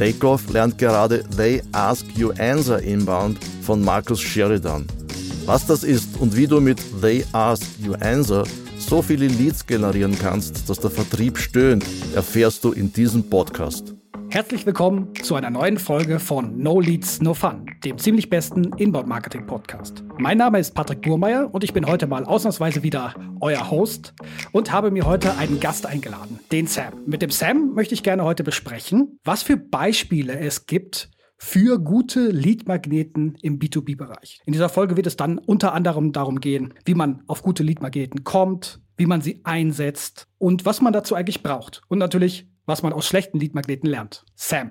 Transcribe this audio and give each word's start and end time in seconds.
Takeoff 0.00 0.50
lernt 0.50 0.78
gerade 0.78 1.22
They 1.36 1.62
Ask 1.72 2.06
You 2.16 2.30
Answer 2.38 2.80
Inbound 2.82 3.38
von 3.60 3.84
Markus 3.84 4.18
Sheridan. 4.18 4.86
Was 5.44 5.66
das 5.66 5.84
ist 5.84 6.18
und 6.18 6.34
wie 6.34 6.46
du 6.46 6.58
mit 6.58 6.80
They 7.02 7.22
Ask 7.32 7.66
You 7.78 7.92
Answer 8.00 8.44
so 8.78 9.02
viele 9.02 9.26
Leads 9.26 9.66
generieren 9.66 10.16
kannst, 10.18 10.70
dass 10.70 10.80
der 10.80 10.90
Vertrieb 10.90 11.36
stöhnt, 11.36 11.84
erfährst 12.14 12.64
du 12.64 12.72
in 12.72 12.90
diesem 12.90 13.28
Podcast. 13.28 13.94
Herzlich 14.32 14.64
willkommen 14.64 15.12
zu 15.24 15.34
einer 15.34 15.50
neuen 15.50 15.76
Folge 15.76 16.20
von 16.20 16.56
No 16.56 16.78
Leads, 16.80 17.20
No 17.20 17.34
Fun, 17.34 17.66
dem 17.84 17.98
ziemlich 17.98 18.30
besten 18.30 18.72
Inbound-Marketing-Podcast. 18.76 20.04
Mein 20.18 20.38
Name 20.38 20.60
ist 20.60 20.72
Patrick 20.72 21.02
Burmeier 21.02 21.52
und 21.52 21.64
ich 21.64 21.72
bin 21.72 21.84
heute 21.84 22.06
mal 22.06 22.24
ausnahmsweise 22.24 22.84
wieder 22.84 23.12
euer 23.40 23.72
Host 23.72 24.14
und 24.52 24.70
habe 24.70 24.92
mir 24.92 25.04
heute 25.04 25.36
einen 25.36 25.58
Gast 25.58 25.84
eingeladen, 25.84 26.38
den 26.52 26.68
Sam. 26.68 26.94
Mit 27.06 27.22
dem 27.22 27.30
Sam 27.30 27.74
möchte 27.74 27.92
ich 27.94 28.04
gerne 28.04 28.22
heute 28.22 28.44
besprechen, 28.44 29.18
was 29.24 29.42
für 29.42 29.56
Beispiele 29.56 30.38
es 30.38 30.66
gibt, 30.66 31.10
für 31.36 31.80
gute 31.80 32.28
Lead-Magneten 32.28 33.36
im 33.42 33.58
B2B-Bereich. 33.58 34.42
In 34.44 34.52
dieser 34.52 34.68
Folge 34.68 34.96
wird 34.96 35.08
es 35.08 35.16
dann 35.16 35.38
unter 35.38 35.72
anderem 35.72 36.12
darum 36.12 36.38
gehen, 36.38 36.74
wie 36.84 36.94
man 36.94 37.24
auf 37.26 37.42
gute 37.42 37.64
Lead-Magneten 37.64 38.22
kommt, 38.22 38.80
wie 38.96 39.06
man 39.06 39.22
sie 39.22 39.40
einsetzt 39.44 40.28
und 40.36 40.66
was 40.66 40.82
man 40.82 40.92
dazu 40.92 41.14
eigentlich 41.14 41.42
braucht. 41.42 41.80
Und 41.88 41.98
natürlich, 41.98 42.49
was 42.70 42.82
man 42.82 42.92
aus 42.92 43.06
schlechten 43.06 43.38
Leadmagneten 43.38 43.90
lernt. 43.90 44.24
Sam. 44.36 44.70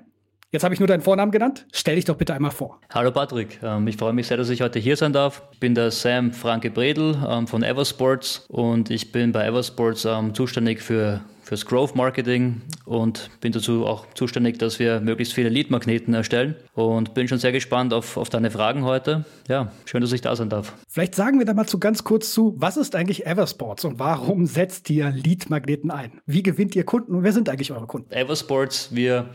Jetzt 0.52 0.64
habe 0.64 0.74
ich 0.74 0.80
nur 0.80 0.88
deinen 0.88 1.02
Vornamen 1.02 1.30
genannt. 1.30 1.66
Stell 1.72 1.94
dich 1.94 2.06
doch 2.06 2.16
bitte 2.16 2.34
einmal 2.34 2.50
vor. 2.50 2.80
Hallo 2.92 3.12
Patrick, 3.12 3.60
ähm, 3.62 3.86
ich 3.86 3.96
freue 3.96 4.12
mich 4.12 4.26
sehr, 4.26 4.36
dass 4.36 4.48
ich 4.48 4.62
heute 4.62 4.80
hier 4.80 4.96
sein 4.96 5.12
darf. 5.12 5.42
Ich 5.52 5.60
bin 5.60 5.76
der 5.76 5.92
Sam 5.92 6.32
Franke 6.32 6.70
Bredel 6.70 7.16
ähm, 7.28 7.46
von 7.46 7.62
Eversports 7.62 8.46
und 8.48 8.90
ich 8.90 9.12
bin 9.12 9.30
bei 9.30 9.46
Eversports 9.46 10.06
ähm, 10.06 10.34
zuständig 10.34 10.80
für 10.80 11.20
fürs 11.50 11.66
Growth 11.66 11.96
Marketing 11.96 12.60
und 12.84 13.28
bin 13.40 13.50
dazu 13.50 13.84
auch 13.84 14.06
zuständig, 14.14 14.60
dass 14.60 14.78
wir 14.78 15.00
möglichst 15.00 15.34
viele 15.34 15.48
Lead-Magneten 15.48 16.14
erstellen 16.14 16.54
und 16.76 17.12
bin 17.12 17.26
schon 17.26 17.38
sehr 17.38 17.50
gespannt 17.50 17.92
auf, 17.92 18.16
auf 18.16 18.30
deine 18.30 18.52
Fragen 18.52 18.84
heute. 18.84 19.24
Ja, 19.48 19.72
schön, 19.84 20.00
dass 20.00 20.12
ich 20.12 20.20
da 20.20 20.36
sein 20.36 20.48
darf. 20.48 20.74
Vielleicht 20.86 21.16
sagen 21.16 21.40
wir 21.40 21.46
da 21.46 21.52
mal 21.52 21.66
zu 21.66 21.80
ganz 21.80 22.04
kurz 22.04 22.32
zu, 22.32 22.54
was 22.56 22.76
ist 22.76 22.94
eigentlich 22.94 23.26
Eversports 23.26 23.84
und 23.84 23.98
warum 23.98 24.46
setzt 24.46 24.88
ihr 24.90 25.10
Lead-Magneten 25.10 25.90
ein? 25.90 26.12
Wie 26.24 26.44
gewinnt 26.44 26.76
ihr 26.76 26.84
Kunden 26.84 27.16
und 27.16 27.24
wer 27.24 27.32
sind 27.32 27.48
eigentlich 27.48 27.72
eure 27.72 27.88
Kunden? 27.88 28.12
Eversports, 28.12 28.94
wir 28.94 29.30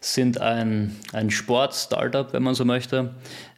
sind 0.00 0.40
ein, 0.40 0.96
ein 1.12 1.30
Sport-Startup, 1.30 2.32
wenn 2.32 2.42
man 2.42 2.54
so 2.54 2.64
möchte. 2.64 3.10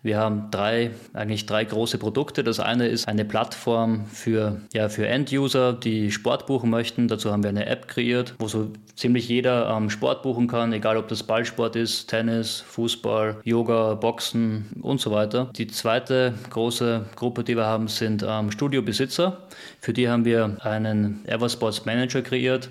Wir 0.03 0.19
haben 0.19 0.51
drei, 0.51 0.91
eigentlich 1.13 1.47
drei 1.47 1.65
große 1.65 1.99
Produkte. 1.99 2.43
Das 2.43 2.59
eine 2.59 2.89
ist 2.89 3.07
eine 3.07 3.25
Plattform 3.25 4.07
für, 4.07 4.61
ja, 4.73 4.89
für 4.89 5.07
End-User, 5.07 5.73
die 5.73 6.11
Sport 6.11 6.47
buchen 6.47 6.71
möchten. 6.71 7.07
Dazu 7.07 7.31
haben 7.31 7.45
wir 7.45 7.51
eine 7.51 7.67
App 7.67 7.87
kreiert, 7.87 8.35
wo 8.41 8.49
so 8.49 8.73
ziemlich 8.97 9.29
jeder 9.29 9.71
ähm, 9.71 9.91
Sport 9.91 10.23
buchen 10.25 10.49
kann, 10.49 10.73
egal 10.73 10.97
ob 10.97 11.07
das 11.07 11.23
Ballsport 11.23 11.77
ist, 11.77 12.09
Tennis, 12.09 12.61
Fußball, 12.61 13.41
Yoga, 13.45 13.95
Boxen 13.95 14.67
und 14.83 15.01
so 15.01 15.13
weiter. 15.13 15.51
Die 15.57 15.69
zweite 15.69 16.35
große 16.51 17.07
Gruppe, 17.15 17.45
die 17.45 17.57
wir 17.57 17.67
haben, 17.67 17.87
sind 17.87 18.25
ähm, 18.29 18.51
Studiobesitzer. 18.51 19.39
Für 19.79 19.93
die 19.93 20.09
haben 20.09 20.25
wir 20.25 20.57
einen 20.61 21.25
Eversports 21.27 21.85
Manager 21.85 22.23
kreiert. 22.23 22.69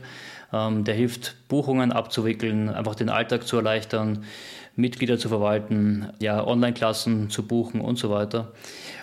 Ähm, 0.53 0.83
der 0.83 0.95
hilft, 0.95 1.35
Buchungen 1.47 1.91
abzuwickeln, 1.91 2.69
einfach 2.69 2.95
den 2.95 3.09
Alltag 3.09 3.47
zu 3.47 3.57
erleichtern, 3.57 4.23
Mitglieder 4.75 5.17
zu 5.17 5.29
verwalten, 5.29 6.09
ja, 6.19 6.45
Online-Klassen 6.45 7.29
zu 7.29 7.45
buchen 7.47 7.81
und 7.81 7.97
so 7.97 8.09
weiter. 8.09 8.53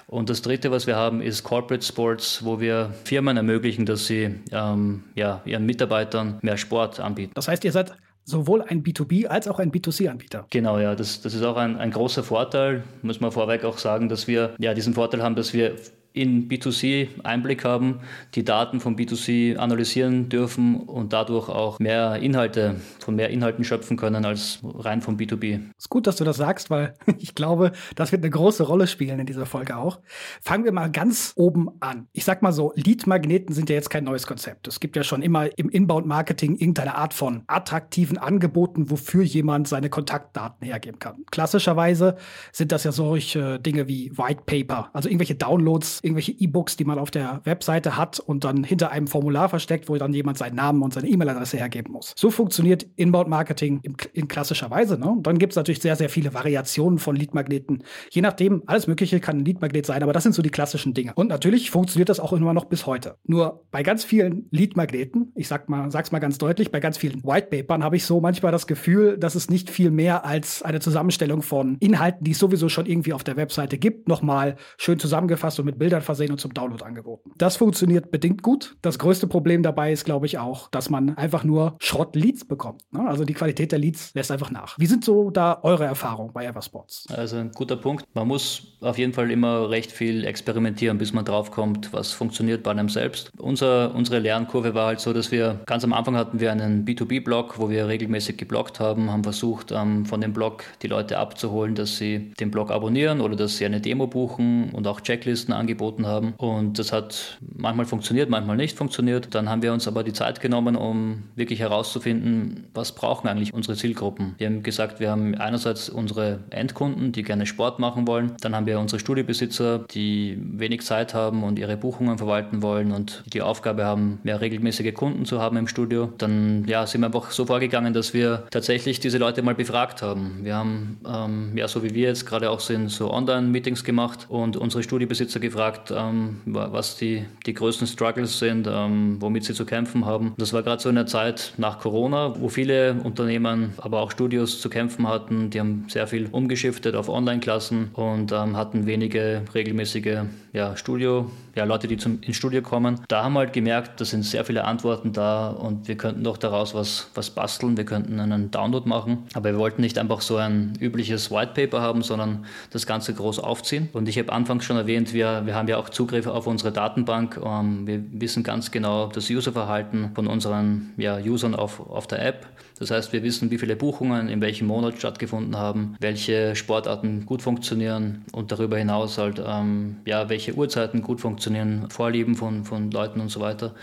Und 0.06 0.30
das 0.30 0.40
Dritte, 0.40 0.70
was 0.70 0.86
wir 0.86 0.96
haben, 0.96 1.20
ist 1.20 1.42
Corporate 1.42 1.84
Sports, 1.84 2.42
wo 2.44 2.60
wir 2.60 2.94
Firmen 3.04 3.36
ermöglichen, 3.36 3.84
dass 3.84 4.06
sie 4.06 4.36
ähm, 4.50 5.04
ja, 5.14 5.42
ihren 5.44 5.66
Mitarbeitern 5.66 6.38
mehr 6.40 6.56
Sport 6.56 6.98
anbieten. 6.98 7.32
Das 7.34 7.48
heißt, 7.48 7.64
ihr 7.64 7.72
seid 7.72 7.92
sowohl 8.24 8.62
ein 8.62 8.82
B2B 8.82 9.26
als 9.26 9.48
auch 9.48 9.58
ein 9.58 9.70
B2C-Anbieter. 9.70 10.46
Genau, 10.50 10.78
ja, 10.78 10.94
das, 10.94 11.20
das 11.20 11.34
ist 11.34 11.42
auch 11.42 11.56
ein, 11.56 11.76
ein 11.76 11.90
großer 11.90 12.22
Vorteil. 12.22 12.84
Muss 13.02 13.20
man 13.20 13.32
vorweg 13.32 13.64
auch 13.64 13.78
sagen, 13.78 14.08
dass 14.08 14.26
wir 14.26 14.54
ja 14.58 14.74
diesen 14.74 14.94
Vorteil 14.94 15.22
haben, 15.22 15.34
dass 15.34 15.52
wir 15.52 15.76
in 16.18 16.48
B2C 16.48 17.08
Einblick 17.22 17.64
haben, 17.64 18.00
die 18.34 18.44
Daten 18.44 18.80
von 18.80 18.96
B2C 18.96 19.56
analysieren 19.56 20.28
dürfen 20.28 20.80
und 20.80 21.12
dadurch 21.12 21.48
auch 21.48 21.78
mehr 21.78 22.16
Inhalte, 22.16 22.76
von 22.98 23.14
mehr 23.14 23.30
Inhalten 23.30 23.64
schöpfen 23.64 23.96
können 23.96 24.24
als 24.24 24.58
rein 24.64 25.00
vom 25.00 25.16
B2B. 25.16 25.60
Ist 25.78 25.88
gut, 25.88 26.08
dass 26.08 26.16
du 26.16 26.24
das 26.24 26.36
sagst, 26.36 26.70
weil 26.70 26.94
ich 27.18 27.36
glaube, 27.36 27.72
das 27.94 28.10
wird 28.10 28.22
eine 28.24 28.30
große 28.30 28.64
Rolle 28.64 28.88
spielen 28.88 29.20
in 29.20 29.26
dieser 29.26 29.46
Folge 29.46 29.76
auch. 29.76 30.00
Fangen 30.42 30.64
wir 30.64 30.72
mal 30.72 30.90
ganz 30.90 31.32
oben 31.36 31.68
an. 31.80 32.08
Ich 32.12 32.24
sag 32.24 32.42
mal 32.42 32.52
so, 32.52 32.72
Lead-Magneten 32.74 33.54
sind 33.54 33.70
ja 33.70 33.76
jetzt 33.76 33.90
kein 33.90 34.04
neues 34.04 34.26
Konzept. 34.26 34.66
Es 34.66 34.80
gibt 34.80 34.96
ja 34.96 35.04
schon 35.04 35.22
immer 35.22 35.56
im 35.56 35.68
Inbound-Marketing 35.68 36.56
irgendeine 36.56 36.96
Art 36.96 37.14
von 37.14 37.44
attraktiven 37.46 38.18
Angeboten, 38.18 38.90
wofür 38.90 39.22
jemand 39.22 39.68
seine 39.68 39.88
Kontaktdaten 39.88 40.66
hergeben 40.66 40.98
kann. 40.98 41.24
Klassischerweise 41.30 42.16
sind 42.50 42.72
das 42.72 42.82
ja 42.82 42.90
solche 42.90 43.60
Dinge 43.60 43.86
wie 43.86 44.10
White 44.18 44.42
Paper, 44.46 44.90
also 44.92 45.08
irgendwelche 45.08 45.36
Downloads 45.36 46.00
irgendwelche 46.08 46.32
E-Books, 46.32 46.76
die 46.76 46.84
man 46.84 46.98
auf 46.98 47.10
der 47.10 47.40
Webseite 47.44 47.96
hat 47.96 48.18
und 48.18 48.44
dann 48.44 48.64
hinter 48.64 48.90
einem 48.90 49.06
Formular 49.06 49.48
versteckt, 49.48 49.88
wo 49.88 49.96
dann 49.96 50.12
jemand 50.12 50.38
seinen 50.38 50.56
Namen 50.56 50.82
und 50.82 50.94
seine 50.94 51.08
E-Mail-Adresse 51.08 51.58
hergeben 51.58 51.92
muss. 51.92 52.14
So 52.16 52.30
funktioniert 52.30 52.86
Inbound-Marketing 52.96 53.80
in, 53.82 53.96
in, 54.12 54.28
klassischer 54.28 54.70
Weise. 54.70 54.98
Ne? 54.98 55.10
Und 55.10 55.26
dann 55.26 55.38
gibt 55.38 55.52
es 55.52 55.56
natürlich 55.56 55.80
sehr, 55.80 55.96
sehr 55.96 56.08
viele 56.08 56.34
Variationen 56.34 56.98
von 56.98 57.14
Lead-Magneten. 57.14 57.84
Je 58.10 58.22
nachdem, 58.22 58.62
alles 58.66 58.86
Mögliche 58.86 59.20
kann 59.20 59.38
ein 59.38 59.44
Lead-Magnet 59.44 59.86
sein, 59.86 60.02
aber 60.02 60.12
das 60.12 60.22
sind 60.22 60.34
so 60.34 60.42
die 60.42 60.50
klassischen 60.50 60.94
Dinge. 60.94 61.12
Und 61.14 61.28
natürlich 61.28 61.70
funktioniert 61.70 62.08
das 62.08 62.20
auch 62.20 62.32
immer 62.32 62.54
noch 62.54 62.64
bis 62.66 62.86
heute. 62.86 63.16
Nur 63.24 63.64
bei 63.70 63.82
ganz 63.82 64.04
vielen 64.04 64.46
Lead-Magneten, 64.50 65.32
ich 65.34 65.48
sag 65.48 65.68
mal, 65.68 65.90
sag's 65.90 66.12
mal 66.12 66.18
ganz 66.18 66.38
deutlich, 66.38 66.70
bei 66.70 66.80
ganz 66.80 66.96
vielen 66.96 67.22
White-Papern 67.22 67.84
habe 67.84 67.96
ich 67.96 68.04
so 68.04 68.20
manchmal 68.20 68.52
das 68.52 68.66
Gefühl, 68.66 69.18
dass 69.18 69.34
es 69.34 69.50
nicht 69.50 69.70
viel 69.70 69.90
mehr 69.90 70.24
als 70.24 70.62
eine 70.62 70.80
Zusammenstellung 70.80 71.42
von 71.42 71.76
Inhalten, 71.80 72.24
die 72.24 72.32
es 72.32 72.38
sowieso 72.38 72.68
schon 72.68 72.86
irgendwie 72.86 73.12
auf 73.12 73.24
der 73.24 73.36
Webseite 73.36 73.78
gibt, 73.78 74.08
nochmal 74.08 74.56
schön 74.76 74.98
zusammengefasst 74.98 75.58
und 75.58 75.66
mit 75.66 75.78
Bildern 75.78 75.87
Bildern 75.88 76.02
versehen 76.02 76.30
und 76.30 76.38
zum 76.38 76.52
Download 76.52 76.84
angeboten. 76.84 77.30
Das 77.38 77.56
funktioniert 77.56 78.10
bedingt 78.10 78.42
gut. 78.42 78.76
Das 78.82 78.98
größte 78.98 79.26
Problem 79.26 79.62
dabei 79.62 79.90
ist, 79.90 80.04
glaube 80.04 80.26
ich, 80.26 80.36
auch, 80.36 80.68
dass 80.70 80.90
man 80.90 81.16
einfach 81.16 81.44
nur 81.44 81.76
Schrott-Leads 81.80 82.44
bekommt. 82.44 82.82
Ne? 82.90 83.08
Also 83.08 83.24
die 83.24 83.32
Qualität 83.32 83.72
der 83.72 83.78
Leads 83.78 84.12
lässt 84.12 84.30
einfach 84.30 84.50
nach. 84.50 84.78
Wie 84.78 84.84
sind 84.84 85.02
so 85.02 85.30
da 85.30 85.60
eure 85.62 85.86
Erfahrungen 85.86 86.34
bei 86.34 86.44
Everspots? 86.44 87.06
Also 87.08 87.36
ein 87.36 87.52
guter 87.52 87.76
Punkt. 87.76 88.04
Man 88.12 88.28
muss 88.28 88.76
auf 88.82 88.98
jeden 88.98 89.14
Fall 89.14 89.30
immer 89.30 89.70
recht 89.70 89.90
viel 89.90 90.26
experimentieren, 90.26 90.98
bis 90.98 91.14
man 91.14 91.24
draufkommt, 91.24 91.90
was 91.94 92.12
funktioniert 92.12 92.62
bei 92.62 92.72
einem 92.72 92.90
selbst. 92.90 93.30
Unser, 93.38 93.94
unsere 93.94 94.18
Lernkurve 94.18 94.74
war 94.74 94.88
halt 94.88 95.00
so, 95.00 95.14
dass 95.14 95.32
wir 95.32 95.60
ganz 95.64 95.84
am 95.84 95.94
Anfang 95.94 96.16
hatten 96.16 96.38
wir 96.38 96.52
einen 96.52 96.84
B2B-Blog, 96.84 97.58
wo 97.58 97.70
wir 97.70 97.88
regelmäßig 97.88 98.36
geblockt 98.36 98.78
haben, 98.78 99.10
haben 99.10 99.22
versucht, 99.22 99.72
ähm, 99.72 100.04
von 100.04 100.20
dem 100.20 100.34
Blog 100.34 100.64
die 100.82 100.88
Leute 100.88 101.16
abzuholen, 101.16 101.74
dass 101.74 101.96
sie 101.96 102.34
den 102.38 102.50
Blog 102.50 102.70
abonnieren 102.70 103.22
oder 103.22 103.36
dass 103.36 103.56
sie 103.56 103.64
eine 103.64 103.80
Demo 103.80 104.06
buchen 104.06 104.70
und 104.74 104.86
auch 104.86 105.00
Checklisten 105.00 105.54
angeboten 105.54 105.77
angeboten 105.78 106.06
haben. 106.06 106.34
Und 106.36 106.78
das 106.78 106.92
hat 106.92 107.38
manchmal 107.40 107.86
funktioniert, 107.86 108.28
manchmal 108.28 108.56
nicht 108.56 108.76
funktioniert. 108.76 109.34
Dann 109.34 109.48
haben 109.48 109.62
wir 109.62 109.72
uns 109.72 109.86
aber 109.86 110.02
die 110.02 110.12
Zeit 110.12 110.40
genommen, 110.40 110.76
um 110.76 111.24
wirklich 111.36 111.60
herauszufinden, 111.60 112.66
was 112.74 112.92
brauchen 112.92 113.28
eigentlich 113.28 113.54
unsere 113.54 113.76
Zielgruppen. 113.76 114.34
Wir 114.38 114.48
haben 114.48 114.62
gesagt, 114.62 115.00
wir 115.00 115.10
haben 115.10 115.34
einerseits 115.36 115.88
unsere 115.88 116.40
Endkunden, 116.50 117.12
die 117.12 117.22
gerne 117.22 117.46
Sport 117.46 117.78
machen 117.78 118.06
wollen. 118.06 118.32
Dann 118.40 118.54
haben 118.54 118.66
wir 118.66 118.78
unsere 118.80 118.98
Studiobesitzer, 118.98 119.80
die 119.90 120.38
wenig 120.40 120.82
Zeit 120.82 121.14
haben 121.14 121.44
und 121.44 121.58
ihre 121.58 121.76
Buchungen 121.76 122.18
verwalten 122.18 122.62
wollen 122.62 122.92
und 122.92 123.22
die 123.32 123.42
Aufgabe 123.42 123.84
haben, 123.84 124.18
mehr 124.24 124.40
regelmäßige 124.40 124.94
Kunden 124.94 125.24
zu 125.24 125.40
haben 125.40 125.56
im 125.56 125.68
Studio. 125.68 126.12
Dann 126.18 126.64
ja, 126.66 126.86
sind 126.86 127.02
wir 127.02 127.06
einfach 127.06 127.30
so 127.30 127.46
vorgegangen, 127.46 127.94
dass 127.94 128.14
wir 128.14 128.44
tatsächlich 128.50 129.00
diese 129.00 129.18
Leute 129.18 129.42
mal 129.42 129.54
befragt 129.54 130.02
haben. 130.02 130.40
Wir 130.42 130.56
haben, 130.56 131.00
ähm, 131.06 131.56
ja, 131.56 131.68
so 131.68 131.82
wie 131.82 131.94
wir 131.94 132.08
jetzt 132.08 132.26
gerade 132.26 132.50
auch 132.50 132.60
sind, 132.60 132.90
so 132.90 133.12
Online-Meetings 133.12 133.84
gemacht 133.84 134.26
und 134.28 134.56
unsere 134.56 134.82
Studiobesitzer 134.82 135.40
gefragt, 135.40 135.67
gefragt, 135.68 135.92
ähm, 135.94 136.40
was 136.44 136.96
die, 136.96 137.24
die 137.46 137.54
größten 137.54 137.86
Struggles 137.86 138.38
sind, 138.38 138.66
ähm, 138.70 139.16
womit 139.20 139.44
sie 139.44 139.54
zu 139.54 139.64
kämpfen 139.64 140.04
haben. 140.04 140.34
Das 140.38 140.52
war 140.52 140.62
gerade 140.62 140.82
so 140.82 140.88
in 140.88 140.94
der 140.94 141.06
Zeit 141.06 141.54
nach 141.56 141.78
Corona, 141.78 142.34
wo 142.38 142.48
viele 142.48 142.94
Unternehmen, 143.04 143.74
aber 143.78 144.00
auch 144.00 144.10
Studios 144.10 144.60
zu 144.60 144.68
kämpfen 144.68 145.06
hatten. 145.08 145.50
Die 145.50 145.60
haben 145.60 145.84
sehr 145.88 146.06
viel 146.06 146.28
umgeschiftet 146.30 146.94
auf 146.94 147.08
Online-Klassen 147.08 147.90
und 147.94 148.32
ähm, 148.32 148.56
hatten 148.56 148.86
wenige 148.86 149.42
regelmäßige 149.54 150.24
ja, 150.58 150.76
Studio, 150.76 151.30
ja, 151.54 151.62
Leute, 151.62 151.86
die 151.86 151.96
zum, 151.96 152.20
ins 152.20 152.36
Studio 152.36 152.62
kommen. 152.62 153.00
Da 153.06 153.22
haben 153.22 153.34
wir 153.34 153.40
halt 153.40 153.52
gemerkt, 153.52 154.00
da 154.00 154.04
sind 154.04 154.24
sehr 154.24 154.44
viele 154.44 154.64
Antworten 154.64 155.12
da 155.12 155.50
und 155.50 155.86
wir 155.86 155.96
könnten 155.96 156.24
doch 156.24 156.36
daraus 156.36 156.74
was, 156.74 157.10
was 157.14 157.30
basteln. 157.30 157.76
Wir 157.76 157.84
könnten 157.84 158.18
einen 158.18 158.50
Download 158.50 158.88
machen, 158.88 159.18
aber 159.34 159.52
wir 159.52 159.58
wollten 159.58 159.82
nicht 159.82 159.98
einfach 159.98 160.20
so 160.20 160.36
ein 160.36 160.72
übliches 160.80 161.30
White 161.30 161.52
Paper 161.54 161.80
haben, 161.80 162.02
sondern 162.02 162.44
das 162.70 162.86
Ganze 162.86 163.14
groß 163.14 163.38
aufziehen. 163.38 163.88
Und 163.92 164.08
ich 164.08 164.18
habe 164.18 164.32
anfangs 164.32 164.64
schon 164.64 164.76
erwähnt, 164.76 165.12
wir, 165.14 165.46
wir 165.46 165.54
haben 165.54 165.68
ja 165.68 165.76
auch 165.76 165.90
Zugriff 165.90 166.26
auf 166.26 166.48
unsere 166.48 166.72
Datenbank. 166.72 167.40
Ähm, 167.40 167.86
wir 167.86 168.02
wissen 168.10 168.42
ganz 168.42 168.72
genau 168.72 169.06
das 169.06 169.30
Userverhalten 169.30 170.10
von 170.16 170.26
unseren 170.26 170.92
ja, 170.96 171.18
Usern 171.18 171.54
auf, 171.54 171.88
auf 171.88 172.08
der 172.08 172.26
App. 172.26 172.48
Das 172.78 172.90
heißt, 172.90 173.12
wir 173.12 173.22
wissen, 173.22 173.50
wie 173.50 173.58
viele 173.58 173.76
Buchungen 173.76 174.28
in 174.28 174.40
welchem 174.40 174.66
Monat 174.66 174.98
stattgefunden 174.98 175.56
haben, 175.56 175.96
welche 176.00 176.54
Sportarten 176.54 177.26
gut 177.26 177.42
funktionieren 177.42 178.24
und 178.32 178.52
darüber 178.52 178.78
hinaus 178.78 179.18
halt, 179.18 179.42
ähm, 179.44 179.96
ja, 180.04 180.28
welche 180.28 180.54
Uhrzeiten 180.54 181.02
gut 181.02 181.20
funktionieren, 181.20 181.90
Vorlieben 181.90 182.34
von, 182.34 182.64
von 182.64 182.90
Leuten 182.90 183.20
und 183.20 183.30
so 183.30 183.40
weiter. 183.40 183.74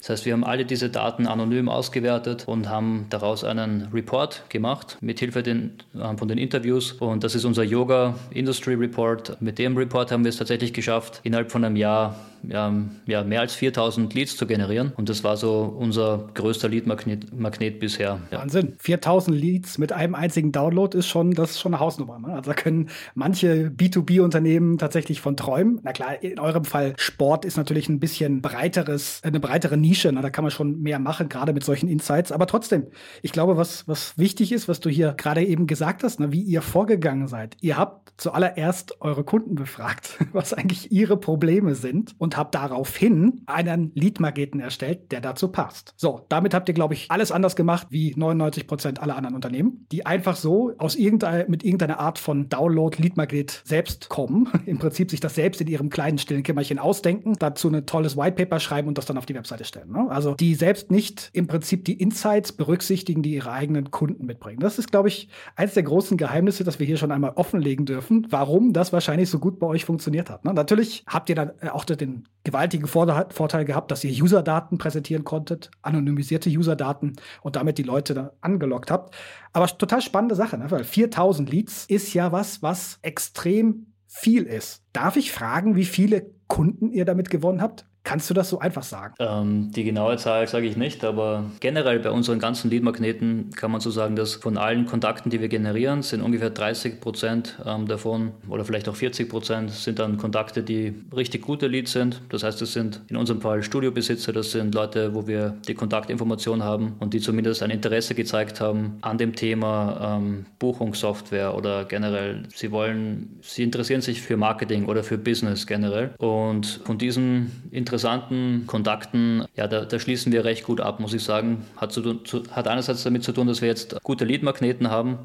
Das 0.00 0.10
heißt, 0.10 0.26
wir 0.26 0.34
haben 0.34 0.44
alle 0.44 0.64
diese 0.64 0.90
Daten 0.90 1.26
anonym 1.26 1.68
ausgewertet 1.68 2.44
und 2.46 2.68
haben 2.68 3.06
daraus 3.10 3.42
einen 3.42 3.88
Report 3.92 4.42
gemacht 4.50 4.98
mit 5.00 5.18
Hilfe 5.18 5.42
den, 5.42 5.72
äh, 5.94 6.16
von 6.16 6.28
den 6.28 6.38
Interviews. 6.38 6.92
Und 6.92 7.24
das 7.24 7.34
ist 7.34 7.44
unser 7.44 7.64
Yoga 7.64 8.14
Industry 8.30 8.74
Report. 8.74 9.40
Mit 9.40 9.58
dem 9.58 9.76
Report 9.76 10.12
haben 10.12 10.24
wir 10.24 10.28
es 10.28 10.36
tatsächlich 10.36 10.72
geschafft, 10.72 11.20
innerhalb 11.22 11.50
von 11.50 11.64
einem 11.64 11.76
Jahr 11.76 12.16
ja, 12.50 12.74
ja, 13.06 13.24
mehr 13.24 13.40
als 13.40 13.54
4000 13.54 14.12
Leads 14.14 14.36
zu 14.36 14.46
generieren. 14.46 14.92
Und 14.96 15.08
das 15.08 15.24
war 15.24 15.36
so 15.36 15.62
unser 15.62 16.28
größter 16.34 16.68
Lead-Magnet 16.68 17.38
Magnet 17.38 17.80
bisher. 17.80 18.20
Ja. 18.30 18.40
Wahnsinn. 18.40 18.74
4000 18.78 19.36
Leads 19.36 19.78
mit 19.78 19.92
einem 19.92 20.14
einzigen 20.14 20.52
Download 20.52 20.96
ist 20.96 21.06
schon, 21.06 21.32
das 21.32 21.52
ist 21.52 21.60
schon 21.60 21.74
eine 21.74 21.80
Hausnummer. 21.80 22.18
Ne? 22.18 22.28
Also 22.28 22.50
da 22.50 22.54
können 22.54 22.88
manche 23.14 23.70
B2B-Unternehmen 23.70 24.78
tatsächlich 24.78 25.20
von 25.20 25.36
träumen. 25.36 25.80
Na 25.82 25.92
klar, 25.92 26.22
in 26.22 26.38
eurem 26.38 26.64
Fall 26.64 26.94
Sport 26.96 27.44
ist 27.44 27.56
natürlich 27.56 27.88
ein 27.88 28.00
bisschen 28.00 28.42
breiteres, 28.42 29.20
eine 29.22 29.40
breitere 29.40 29.76
Nische. 29.76 30.12
Ne? 30.12 30.22
Da 30.22 30.30
kann 30.30 30.44
man 30.44 30.50
schon 30.50 30.80
mehr 30.80 30.98
machen, 30.98 31.28
gerade 31.28 31.52
mit 31.52 31.64
solchen 31.64 31.88
Insights. 31.88 32.32
Aber 32.32 32.46
trotzdem, 32.46 32.86
ich 33.22 33.32
glaube, 33.32 33.56
was, 33.56 33.86
was 33.88 34.16
wichtig 34.18 34.52
ist, 34.52 34.68
was 34.68 34.80
du 34.80 34.90
hier 34.90 35.12
gerade 35.12 35.44
eben 35.44 35.66
gesagt 35.66 36.02
hast, 36.02 36.20
ne? 36.20 36.32
wie 36.32 36.42
ihr 36.42 36.62
vorgegangen 36.62 37.28
seid. 37.28 37.56
Ihr 37.60 37.76
habt 37.76 38.12
zuallererst 38.16 39.00
eure 39.00 39.24
Kunden 39.24 39.54
befragt, 39.54 40.18
was 40.32 40.52
eigentlich 40.54 40.92
ihre 40.92 41.16
Probleme 41.16 41.74
sind 41.74 42.14
und 42.18 42.33
habt 42.36 42.54
daraufhin 42.54 43.42
einen 43.46 43.92
Lead-Magneten 43.94 44.60
erstellt, 44.60 45.12
der 45.12 45.20
dazu 45.20 45.48
passt. 45.48 45.94
So, 45.96 46.26
damit 46.28 46.54
habt 46.54 46.68
ihr, 46.68 46.74
glaube 46.74 46.94
ich, 46.94 47.10
alles 47.10 47.32
anders 47.32 47.56
gemacht 47.56 47.88
wie 47.90 48.14
99 48.16 48.66
Prozent 48.66 49.00
aller 49.00 49.16
anderen 49.16 49.34
Unternehmen, 49.34 49.86
die 49.92 50.06
einfach 50.06 50.36
so 50.36 50.72
aus 50.78 50.96
irgendeiner, 50.96 51.48
mit 51.48 51.64
irgendeiner 51.64 51.98
Art 51.98 52.18
von 52.18 52.48
Download-Lead-Magnet 52.48 53.62
selbst 53.64 54.08
kommen, 54.08 54.48
im 54.66 54.78
Prinzip 54.78 55.10
sich 55.10 55.20
das 55.20 55.34
selbst 55.34 55.60
in 55.60 55.66
ihrem 55.66 55.90
kleinen 55.90 56.18
stillen 56.18 56.42
Kämmerchen 56.42 56.78
ausdenken, 56.78 57.34
dazu 57.38 57.68
ein 57.68 57.86
tolles 57.86 58.16
Whitepaper 58.16 58.60
schreiben 58.60 58.88
und 58.88 58.98
das 58.98 59.06
dann 59.06 59.18
auf 59.18 59.26
die 59.26 59.34
Webseite 59.34 59.64
stellen. 59.64 59.92
Ne? 59.92 60.06
Also 60.10 60.34
die 60.34 60.54
selbst 60.54 60.90
nicht 60.90 61.30
im 61.32 61.46
Prinzip 61.46 61.84
die 61.84 61.94
Insights 61.94 62.52
berücksichtigen, 62.52 63.22
die 63.22 63.34
ihre 63.34 63.52
eigenen 63.52 63.90
Kunden 63.90 64.26
mitbringen. 64.26 64.60
Das 64.60 64.78
ist, 64.78 64.90
glaube 64.90 65.08
ich, 65.08 65.28
eines 65.56 65.74
der 65.74 65.82
großen 65.82 66.16
Geheimnisse, 66.16 66.64
das 66.64 66.78
wir 66.78 66.86
hier 66.86 66.96
schon 66.96 67.12
einmal 67.12 67.32
offenlegen 67.36 67.86
dürfen, 67.86 68.26
warum 68.30 68.72
das 68.72 68.92
wahrscheinlich 68.92 69.30
so 69.30 69.38
gut 69.38 69.58
bei 69.58 69.66
euch 69.66 69.84
funktioniert 69.84 70.30
hat. 70.30 70.44
Ne? 70.44 70.54
Natürlich 70.54 71.04
habt 71.06 71.28
ihr 71.28 71.34
dann 71.34 71.52
auch 71.70 71.84
den 71.84 72.23
gewaltigen 72.44 72.86
Vorteil 72.86 73.64
gehabt, 73.64 73.90
dass 73.90 74.04
ihr 74.04 74.22
User-Daten 74.22 74.76
präsentieren 74.76 75.24
konntet, 75.24 75.70
anonymisierte 75.82 76.50
User-Daten 76.50 77.14
und 77.42 77.56
damit 77.56 77.78
die 77.78 77.82
Leute 77.82 78.34
angelockt 78.42 78.90
habt. 78.90 79.14
Aber 79.52 79.66
total 79.66 80.02
spannende 80.02 80.34
Sache, 80.34 80.58
ne? 80.58 80.70
weil 80.70 80.84
4000 80.84 81.50
Leads 81.50 81.86
ist 81.86 82.12
ja 82.12 82.32
was, 82.32 82.62
was 82.62 82.98
extrem 83.00 83.86
viel 84.06 84.44
ist. 84.44 84.82
Darf 84.92 85.16
ich 85.16 85.32
fragen, 85.32 85.74
wie 85.74 85.86
viele 85.86 86.30
Kunden 86.46 86.92
ihr 86.92 87.06
damit 87.06 87.30
gewonnen 87.30 87.62
habt? 87.62 87.86
Kannst 88.04 88.28
du 88.28 88.34
das 88.34 88.50
so 88.50 88.58
einfach 88.58 88.82
sagen? 88.82 89.14
Ähm, 89.18 89.72
die 89.72 89.82
genaue 89.82 90.18
Zahl 90.18 90.46
sage 90.46 90.66
ich 90.66 90.76
nicht, 90.76 91.02
aber 91.04 91.44
generell 91.60 92.00
bei 92.00 92.10
unseren 92.10 92.38
ganzen 92.38 92.70
Lead-Magneten 92.70 93.48
kann 93.56 93.70
man 93.70 93.80
so 93.80 93.90
sagen, 93.90 94.14
dass 94.14 94.34
von 94.34 94.58
allen 94.58 94.84
Kontakten, 94.84 95.30
die 95.30 95.40
wir 95.40 95.48
generieren, 95.48 96.02
sind 96.02 96.20
ungefähr 96.20 96.50
30 96.50 97.00
Prozent 97.00 97.58
ähm, 97.64 97.88
davon 97.88 98.32
oder 98.46 98.66
vielleicht 98.66 98.90
auch 98.90 98.94
40 98.94 99.30
Prozent 99.30 99.70
sind 99.70 99.98
dann 99.98 100.18
Kontakte, 100.18 100.62
die 100.62 100.94
richtig 101.16 101.40
gute 101.40 101.66
Leads 101.66 101.92
sind. 101.92 102.20
Das 102.28 102.42
heißt, 102.42 102.60
es 102.60 102.74
sind 102.74 103.00
in 103.08 103.16
unserem 103.16 103.40
Fall 103.40 103.62
Studiobesitzer, 103.62 104.34
das 104.34 104.52
sind 104.52 104.74
Leute, 104.74 105.14
wo 105.14 105.26
wir 105.26 105.56
die 105.66 105.74
Kontaktinformation 105.74 106.62
haben 106.62 106.96
und 107.00 107.14
die 107.14 107.20
zumindest 107.20 107.62
ein 107.62 107.70
Interesse 107.70 108.14
gezeigt 108.14 108.60
haben 108.60 108.98
an 109.00 109.16
dem 109.16 109.34
Thema 109.34 110.18
ähm, 110.18 110.44
Buchungssoftware 110.58 111.54
oder 111.54 111.86
generell. 111.86 112.42
Sie 112.54 112.70
wollen, 112.70 113.38
sie 113.40 113.62
interessieren 113.62 114.02
sich 114.02 114.20
für 114.20 114.36
Marketing 114.36 114.84
oder 114.84 115.02
für 115.02 115.16
Business 115.16 115.66
generell 115.66 116.14
und 116.18 116.66
von 116.84 116.98
diesen 116.98 117.62
Interessen 117.70 117.93
interessanten 117.94 118.66
Kontakten, 118.66 119.44
ja, 119.54 119.68
da, 119.68 119.84
da, 119.84 119.98
schließen 120.00 120.32
wir 120.32 120.44
recht 120.44 120.64
gut 120.64 120.80
ab, 120.80 120.98
muss 120.98 121.14
ich 121.14 121.22
sagen. 121.22 121.64
Hat, 121.76 121.92
zu, 121.92 122.14
zu, 122.14 122.42
hat 122.50 122.66
einerseits 122.66 123.04
damit 123.04 123.22
zu 123.22 123.30
tun, 123.30 123.46
dass 123.46 123.60
wir 123.60 123.68
jetzt 123.68 123.96
gute 124.02 124.24
Lead-Magneten 124.24 124.90
haben, 124.90 125.20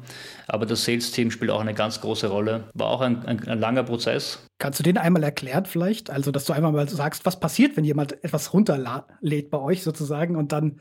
aber 0.46 0.66
das 0.66 0.84
Sales-Team 0.84 1.32
spielt 1.32 1.50
auch 1.50 1.60
eine 1.60 1.74
ganz 1.74 2.00
große 2.00 2.28
Rolle. 2.28 2.64
War 2.74 2.86
auch 2.86 3.00
ein, 3.00 3.26
ein, 3.26 3.46
ein 3.48 3.58
langer 3.58 3.82
Prozess. 3.82 4.46
Kannst 4.58 4.78
du 4.78 4.84
den 4.84 4.98
einmal 4.98 5.24
erklären 5.24 5.66
vielleicht? 5.66 6.10
Also, 6.10 6.30
dass 6.30 6.44
du 6.44 6.52
einmal 6.52 6.70
mal 6.70 6.88
sagst, 6.88 7.26
was 7.26 7.40
passiert, 7.40 7.76
wenn 7.76 7.84
jemand 7.84 8.22
etwas 8.22 8.52
runterlädt 8.54 9.50
bei 9.50 9.58
euch 9.58 9.82
sozusagen 9.82 10.36
und 10.36 10.52
dann 10.52 10.78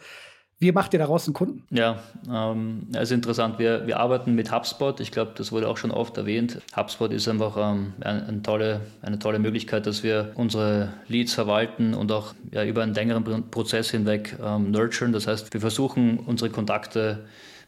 wie 0.62 0.74
macht 0.74 0.92
ihr 0.92 1.00
daraus 1.00 1.26
einen 1.26 1.34
Kunden? 1.34 1.64
Ja, 1.70 2.00
ähm, 2.30 2.88
ist 3.00 3.12
interessant. 3.12 3.60
Wir, 3.60 3.88
wir 3.88 3.98
arbeiten 3.98 4.36
mit 4.36 4.52
HubSpot. 4.52 5.00
Ich 5.00 5.12
glaube, 5.12 5.32
das 5.36 5.54
wurde 5.54 5.70
auch 5.70 5.78
schon 5.78 5.92
oft 5.92 6.18
erwähnt. 6.18 6.62
HubSpot 6.76 7.14
ist 7.14 7.30
einfach 7.30 7.56
ähm, 7.58 7.94
eine, 8.02 8.28
eine, 8.28 8.42
tolle, 8.44 8.82
eine 9.02 9.20
tolle 9.20 9.40
Möglichkeit, 9.40 9.88
dass 9.88 10.04
wir 10.04 10.34
unsere 10.36 10.90
Leads 11.08 11.34
verwalten 11.34 11.94
und 11.94 12.12
auch 12.12 12.34
ja, 12.52 12.66
über 12.66 12.84
einen 12.84 12.94
längeren 12.94 13.50
Prozess 13.50 13.92
hinweg 13.92 14.36
ähm, 14.44 14.72
nurturen. 14.72 15.14
Das 15.14 15.28
heißt, 15.28 15.54
wir 15.54 15.62
versuchen, 15.62 16.20
unsere 16.20 16.50
Kontakte 16.50 17.20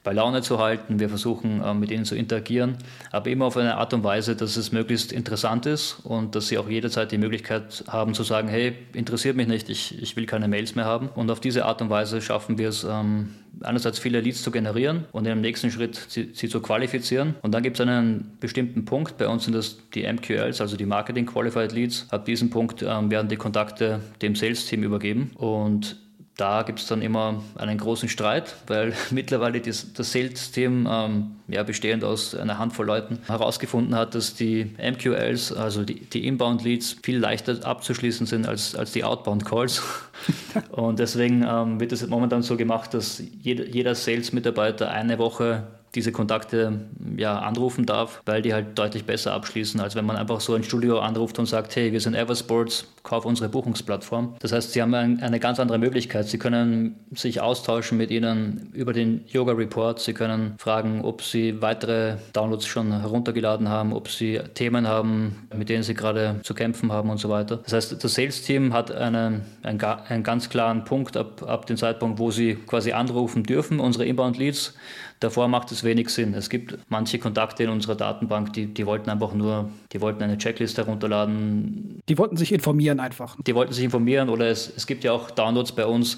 bei 0.03 0.13
Laune 0.13 0.41
zu 0.41 0.59
halten. 0.59 0.99
Wir 0.99 1.09
versuchen, 1.09 1.61
äh, 1.61 1.73
mit 1.73 1.91
ihnen 1.91 2.05
zu 2.05 2.15
interagieren, 2.15 2.77
aber 3.11 3.29
immer 3.29 3.45
auf 3.45 3.57
eine 3.57 3.77
Art 3.77 3.93
und 3.93 4.03
Weise, 4.03 4.35
dass 4.35 4.57
es 4.57 4.71
möglichst 4.71 5.11
interessant 5.11 5.65
ist 5.65 5.97
und 6.03 6.35
dass 6.35 6.47
sie 6.47 6.57
auch 6.57 6.69
jederzeit 6.69 7.11
die 7.11 7.17
Möglichkeit 7.17 7.83
haben 7.87 8.13
zu 8.13 8.23
sagen, 8.23 8.47
hey, 8.47 8.73
interessiert 8.93 9.35
mich 9.35 9.47
nicht, 9.47 9.69
ich, 9.69 10.01
ich 10.01 10.15
will 10.15 10.25
keine 10.25 10.47
Mails 10.47 10.75
mehr 10.75 10.85
haben. 10.85 11.09
Und 11.09 11.29
auf 11.29 11.39
diese 11.39 11.65
Art 11.65 11.81
und 11.81 11.89
Weise 11.89 12.21
schaffen 12.21 12.57
wir 12.57 12.69
es, 12.69 12.83
ähm, 12.83 13.35
einerseits 13.61 13.99
viele 13.99 14.21
Leads 14.21 14.43
zu 14.43 14.51
generieren 14.51 15.05
und 15.11 15.27
im 15.27 15.41
nächsten 15.41 15.71
Schritt 15.71 16.07
sie, 16.07 16.31
sie 16.33 16.49
zu 16.49 16.61
qualifizieren. 16.61 17.35
Und 17.41 17.53
dann 17.53 17.63
gibt 17.63 17.79
es 17.79 17.81
einen 17.81 18.37
bestimmten 18.39 18.85
Punkt, 18.85 19.17
bei 19.17 19.27
uns 19.27 19.43
sind 19.43 19.53
das 19.53 19.77
die 19.93 20.11
MQLs, 20.11 20.61
also 20.61 20.77
die 20.77 20.85
Marketing 20.85 21.25
Qualified 21.25 21.71
Leads. 21.71 22.07
Ab 22.09 22.25
diesem 22.25 22.49
Punkt 22.49 22.81
ähm, 22.81 23.11
werden 23.11 23.27
die 23.27 23.35
Kontakte 23.35 23.99
dem 24.21 24.35
Sales-Team 24.35 24.83
übergeben 24.83 25.31
und 25.35 25.97
da 26.37 26.63
gibt 26.63 26.79
es 26.79 26.87
dann 26.87 27.01
immer 27.01 27.43
einen 27.55 27.77
großen 27.77 28.09
Streit, 28.09 28.55
weil 28.67 28.93
mittlerweile 29.11 29.59
das, 29.61 29.93
das 29.93 30.11
Sales-Team, 30.11 30.87
ähm, 30.89 31.31
ja, 31.47 31.63
bestehend 31.63 32.03
aus 32.03 32.33
einer 32.33 32.57
Handvoll 32.57 32.85
Leuten, 32.87 33.19
herausgefunden 33.27 33.95
hat, 33.95 34.15
dass 34.15 34.33
die 34.33 34.71
MQLs, 34.77 35.53
also 35.53 35.83
die, 35.83 35.99
die 36.01 36.25
Inbound-Leads, 36.27 36.97
viel 37.03 37.19
leichter 37.19 37.65
abzuschließen 37.65 38.25
sind 38.25 38.47
als, 38.47 38.75
als 38.75 38.91
die 38.91 39.03
Outbound-Calls. 39.03 39.83
Und 40.71 40.99
deswegen 40.99 41.45
ähm, 41.47 41.79
wird 41.79 41.91
es 41.91 42.07
momentan 42.07 42.41
so 42.41 42.57
gemacht, 42.57 42.93
dass 42.93 43.21
jeder, 43.41 43.65
jeder 43.65 43.95
Sales-Mitarbeiter 43.95 44.89
eine 44.89 45.19
Woche 45.19 45.67
diese 45.95 46.11
Kontakte 46.11 46.79
ja, 47.17 47.39
anrufen 47.39 47.85
darf, 47.85 48.21
weil 48.25 48.41
die 48.41 48.53
halt 48.53 48.77
deutlich 48.77 49.05
besser 49.05 49.33
abschließen, 49.33 49.79
als 49.81 49.95
wenn 49.95 50.05
man 50.05 50.15
einfach 50.15 50.39
so 50.39 50.53
ein 50.53 50.63
Studio 50.63 50.99
anruft 50.99 51.37
und 51.37 51.47
sagt, 51.47 51.75
hey, 51.75 51.91
wir 51.91 51.99
sind 51.99 52.15
Eversports, 52.15 52.87
kauf 53.03 53.25
unsere 53.25 53.49
Buchungsplattform. 53.49 54.35
Das 54.39 54.51
heißt, 54.51 54.73
sie 54.73 54.81
haben 54.81 54.93
ein, 54.93 55.21
eine 55.21 55.39
ganz 55.39 55.59
andere 55.59 55.77
Möglichkeit. 55.77 56.27
Sie 56.27 56.37
können 56.37 56.95
sich 57.13 57.41
austauschen 57.41 57.97
mit 57.97 58.11
ihnen 58.11 58.69
über 58.73 58.93
den 58.93 59.25
Yoga 59.27 59.53
Report. 59.53 59.99
Sie 59.99 60.13
können 60.13 60.55
fragen, 60.57 61.01
ob 61.01 61.21
sie 61.21 61.61
weitere 61.61 62.17
Downloads 62.33 62.65
schon 62.65 62.91
heruntergeladen 62.99 63.69
haben, 63.69 63.93
ob 63.93 64.07
sie 64.09 64.39
Themen 64.53 64.87
haben, 64.87 65.47
mit 65.55 65.69
denen 65.69 65.83
sie 65.83 65.93
gerade 65.93 66.39
zu 66.43 66.53
kämpfen 66.53 66.91
haben 66.91 67.09
und 67.09 67.17
so 67.17 67.29
weiter. 67.29 67.57
Das 67.57 67.73
heißt, 67.73 68.03
das 68.03 68.13
Sales-Team 68.13 68.73
hat 68.73 68.91
einen, 68.91 69.41
einen, 69.63 69.81
einen 69.81 70.23
ganz 70.23 70.49
klaren 70.49 70.83
Punkt 70.83 71.17
ab, 71.17 71.43
ab 71.47 71.65
dem 71.65 71.77
Zeitpunkt, 71.77 72.19
wo 72.19 72.31
sie 72.31 72.55
quasi 72.55 72.91
anrufen 72.91 73.43
dürfen, 73.43 73.79
unsere 73.79 74.05
Inbound-Leads 74.05 74.73
Davor 75.21 75.47
macht 75.47 75.71
es 75.71 75.83
wenig 75.83 76.09
Sinn. 76.09 76.33
Es 76.33 76.49
gibt 76.49 76.79
manche 76.89 77.19
Kontakte 77.19 77.61
in 77.61 77.69
unserer 77.69 77.93
Datenbank, 77.93 78.53
die, 78.53 78.65
die 78.65 78.87
wollten 78.87 79.11
einfach 79.11 79.35
nur, 79.35 79.69
die 79.93 80.01
wollten 80.01 80.23
eine 80.23 80.39
Checkliste 80.39 80.83
herunterladen. 80.83 82.01
Die 82.09 82.17
wollten 82.17 82.37
sich 82.37 82.51
informieren 82.51 82.90
einfach. 82.99 83.35
Die 83.45 83.55
wollten 83.55 83.73
sich 83.73 83.83
informieren 83.83 84.29
oder 84.29 84.47
es, 84.47 84.71
es 84.75 84.87
gibt 84.87 85.03
ja 85.03 85.11
auch 85.11 85.31
Downloads 85.31 85.71
bei 85.71 85.85
uns, 85.85 86.17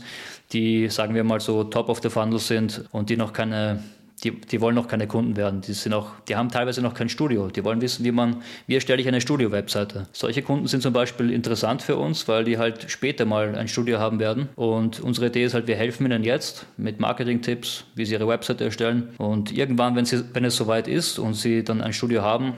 die, 0.51 0.89
sagen 0.89 1.15
wir 1.15 1.23
mal 1.23 1.39
so, 1.39 1.63
top 1.63 1.89
of 1.89 2.01
the 2.01 2.09
funnel 2.09 2.39
sind 2.39 2.85
und 2.91 3.09
die 3.09 3.17
noch 3.17 3.33
keine 3.33 3.83
die, 4.23 4.31
die 4.31 4.61
wollen 4.61 4.75
noch 4.75 4.87
keine 4.87 5.07
Kunden 5.07 5.35
werden. 5.35 5.61
Die, 5.61 5.73
sind 5.73 5.93
auch, 5.93 6.11
die 6.27 6.35
haben 6.35 6.49
teilweise 6.49 6.81
noch 6.81 6.93
kein 6.93 7.09
Studio. 7.09 7.49
Die 7.49 7.63
wollen 7.63 7.81
wissen, 7.81 8.05
wie 8.05 8.11
man, 8.11 8.41
wie 8.67 8.75
erstelle 8.75 9.01
ich 9.01 9.07
eine 9.07 9.21
Studio-Webseite. 9.21 10.07
Solche 10.11 10.41
Kunden 10.41 10.67
sind 10.67 10.81
zum 10.81 10.93
Beispiel 10.93 11.31
interessant 11.31 11.81
für 11.81 11.97
uns, 11.97 12.27
weil 12.27 12.43
die 12.43 12.57
halt 12.57 12.89
später 12.89 13.25
mal 13.25 13.55
ein 13.55 13.67
Studio 13.67 13.99
haben 13.99 14.19
werden. 14.19 14.49
Und 14.55 15.01
unsere 15.01 15.27
Idee 15.27 15.43
ist 15.43 15.53
halt, 15.53 15.67
wir 15.67 15.75
helfen 15.75 16.05
ihnen 16.05 16.23
jetzt 16.23 16.65
mit 16.77 16.99
Marketing-Tipps, 16.99 17.85
wie 17.95 18.05
sie 18.05 18.13
ihre 18.13 18.27
Webseite 18.27 18.63
erstellen. 18.63 19.09
Und 19.17 19.51
irgendwann, 19.51 19.95
wenn, 19.95 20.05
sie, 20.05 20.23
wenn 20.33 20.45
es 20.45 20.55
soweit 20.55 20.87
ist 20.87 21.19
und 21.19 21.33
sie 21.33 21.63
dann 21.63 21.81
ein 21.81 21.93
Studio 21.93 22.21
haben, 22.21 22.53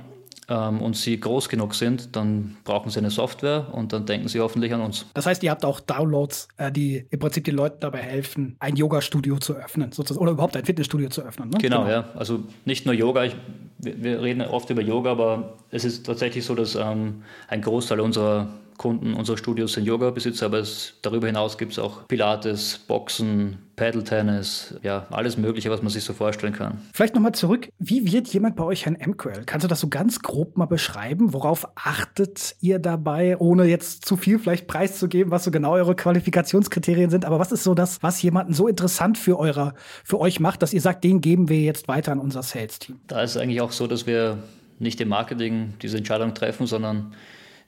ähm, 0.49 0.81
und 0.81 0.95
sie 0.95 1.19
groß 1.19 1.49
genug 1.49 1.75
sind, 1.75 2.15
dann 2.15 2.57
brauchen 2.63 2.89
sie 2.89 2.99
eine 2.99 3.09
Software 3.09 3.67
und 3.71 3.93
dann 3.93 4.05
denken 4.05 4.27
sie 4.27 4.39
hoffentlich 4.39 4.73
an 4.73 4.81
uns. 4.81 5.05
Das 5.13 5.25
heißt, 5.25 5.43
ihr 5.43 5.51
habt 5.51 5.65
auch 5.65 5.79
Downloads, 5.79 6.47
äh, 6.57 6.71
die 6.71 7.05
im 7.09 7.19
Prinzip 7.19 7.45
den 7.45 7.55
Leuten 7.55 7.77
dabei 7.79 7.99
helfen, 7.99 8.55
ein 8.59 8.75
Yoga-Studio 8.75 9.37
zu 9.37 9.53
öffnen, 9.53 9.91
sozusagen, 9.91 10.21
oder 10.21 10.31
überhaupt 10.31 10.55
ein 10.55 10.65
Fitnessstudio 10.65 11.09
zu 11.09 11.21
öffnen. 11.21 11.49
Ne? 11.49 11.57
Genau, 11.59 11.83
genau, 11.83 11.91
ja. 11.91 12.09
Also 12.15 12.43
nicht 12.65 12.85
nur 12.85 12.93
Yoga, 12.93 13.23
ich, 13.23 13.35
wir, 13.79 14.03
wir, 14.03 14.21
reden 14.21 14.41
oft 14.41 14.69
über 14.69 14.81
Yoga, 14.81 15.11
aber 15.11 15.57
es 15.71 15.85
ist 15.85 16.05
tatsächlich 16.05 16.45
so, 16.45 16.55
dass 16.55 16.75
ähm, 16.75 17.23
ein 17.47 17.61
Großteil 17.61 17.99
unserer 17.99 18.49
Kunden 18.77 19.13
unserer 19.13 19.38
Studios 19.38 19.74
sind 19.74 19.86
Yoga-Besitzer, 19.86 20.48
aber 20.48 20.60
es, 20.60 20.96
darüber 21.01 21.27
hinaus 21.27 21.58
gibt 21.58 21.72
es 21.74 21.79
auch 21.79 22.08
Pilates, 22.08 22.79
Boxen, 22.88 23.58
Paddle-Tennis, 23.75 24.75
ja, 24.84 25.05
alles 25.10 25.38
Mögliche, 25.38 25.70
was 25.70 25.82
man 25.82 25.89
sich 25.89 26.03
so 26.03 26.13
vorstellen 26.13 26.53
kann. 26.53 26.79
Vielleicht 26.94 27.15
nochmal 27.15 27.34
zurück, 27.34 27.70
wie 27.79 28.12
wird 28.12 28.27
jemand 28.29 28.55
bei 28.55 28.63
euch 28.63 28.88
ein 28.88 28.94
MQL? 28.94 29.44
Kannst 29.46 29.63
du 29.63 29.67
das 29.67 29.79
so 29.79 29.88
ganz 29.88 30.20
grob 30.20 30.58
mal 30.58 30.65
beschreiben? 30.65 31.34
Worauf 31.34 31.67
achtet 31.75 32.55
ihr 32.62 32.79
dabei, 32.79 33.38
ohne 33.38 33.65
jetzt 33.65 34.05
zu 34.05 34.17
viel 34.17 34.39
vielleicht 34.39 34.67
preiszugeben, 34.67 35.32
was 35.32 35.44
so 35.44 35.51
genau 35.51 35.74
eure 35.74 35.96
Qualifikationskriterien 35.96 37.10
sind? 37.10 37.25
Aber 37.25 37.39
was 37.39 37.51
ist 37.51 37.63
so 37.63 37.74
das, 37.74 38.01
was 38.03 38.22
jemanden 38.22 38.53
so 38.53 38.67
interessant 38.67 39.17
für, 39.17 39.38
eure, 39.39 39.74
für 40.03 40.20
euch 40.20 40.39
macht, 40.39 40.62
dass 40.62 40.74
ihr 40.74 40.82
sagt, 40.82 41.03
den 41.03 41.22
geben 41.22 41.50
wir 41.50 41.62
jetzt 41.62 41.88
weiter 41.88 42.12
an 42.12 42.20
unser 42.20 42.44
Sales-Team? 42.44 43.00
Da 43.08 43.22
ist 43.22 43.32
es 43.32 43.38
eigentlich 43.38 43.62
auch 43.62 43.72
so, 43.72 43.88
dass 43.88 44.08
wir 44.08 44.38
nicht 44.79 45.00
im 45.01 45.10
Marketing 45.10 45.74
diese 45.82 45.98
Entscheidung 45.98 46.34
treffen, 46.34 46.67
sondern 46.67 47.13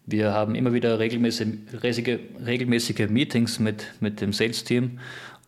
wir 0.08 0.34
haben 0.34 0.56
immer 0.56 0.74
wieder 0.74 1.00
regelmäßige, 1.00 1.48
regelmäßige 1.84 3.10
Meetings 3.10 3.60
mit, 3.60 3.86
mit 4.00 4.22
dem 4.22 4.32
Sales-Team 4.32 5.00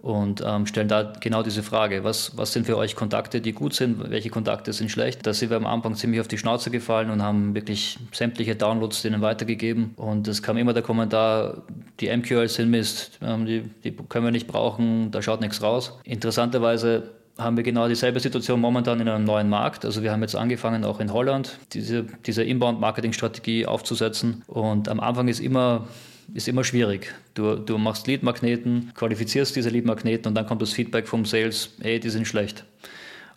und 0.01 0.42
ähm, 0.46 0.66
stellen 0.66 0.88
da 0.88 1.13
genau 1.20 1.44
diese 1.44 1.63
Frage, 1.63 2.04
was, 2.04 2.38
was 2.38 2.54
sind 2.54 2.66
für 2.66 2.78
euch 2.78 2.96
Kontakte, 2.96 3.42
die 3.42 3.54
gut 3.54 3.74
sind, 3.74 4.10
welche 4.10 4.30
Kontakte 4.30 4.72
sind 4.72 4.92
schlecht. 4.92 5.25
Da 5.25 5.34
sind 5.34 5.50
wir 5.50 5.58
am 5.58 5.66
Anfang 5.66 5.96
ziemlich 5.96 6.22
auf 6.22 6.28
die 6.28 6.38
Schnauze 6.38 6.72
gefallen 6.72 7.10
und 7.10 7.22
haben 7.22 7.56
wirklich 7.56 7.98
sämtliche 8.12 8.56
Downloads 8.56 9.01
denen 9.01 9.22
weitergegeben 9.22 9.94
und 9.96 10.28
es 10.28 10.44
kam 10.44 10.58
immer 10.58 10.74
der 10.74 10.84
Kommentar, 10.84 11.63
die 12.01 12.16
MQLs 12.16 12.56
sind 12.56 12.70
Mist, 12.70 13.18
ähm, 13.22 13.46
die, 13.46 13.62
die 13.84 13.92
können 13.92 14.25
wir 14.25 14.32
nicht 14.32 14.48
brauchen, 14.48 15.12
da 15.12 15.22
schaut 15.22 15.39
nichts 15.39 15.62
raus. 15.62 15.98
Interessanterweise 16.04 17.19
haben 17.39 17.58
wir 17.58 17.63
genau 17.63 17.88
dieselbe 17.88 18.19
Situation 18.19 18.60
momentan 18.60 19.00
in 19.00 19.08
einem 19.08 19.25
neuen 19.25 19.50
Markt. 19.50 19.86
Also 19.86 20.03
wir 20.03 20.12
haben 20.12 20.22
jetzt 20.22 20.36
angefangen, 20.36 20.84
auch 20.84 21.00
in 21.00 21.13
Holland 21.13 21.58
diese, 21.74 22.05
diese 22.25 22.43
Inbound-Marketing-Strategie 22.43 23.65
aufzusetzen. 23.65 24.43
Und 24.48 24.89
am 24.89 25.00
Anfang 25.00 25.27
ist 25.27 25.39
immer, 25.39 25.88
ist 26.34 26.48
immer 26.48 26.63
schwierig. 26.63 27.13
Du, 27.34 27.55
du 27.55 27.77
machst 27.77 28.08
Lead-Magneten, 28.08 28.91
qualifizierst 28.96 29.55
diese 29.55 29.69
Lead-Magneten 29.69 30.27
und 30.27 30.36
dann 30.36 30.46
kommt 30.46 30.62
das 30.62 30.74
Feedback 30.74 31.08
vom 31.08 31.25
Sales, 31.25 31.75
hey, 31.81 32.00
die 32.00 32.10
sind 32.10 32.27
schlecht. 32.27 32.65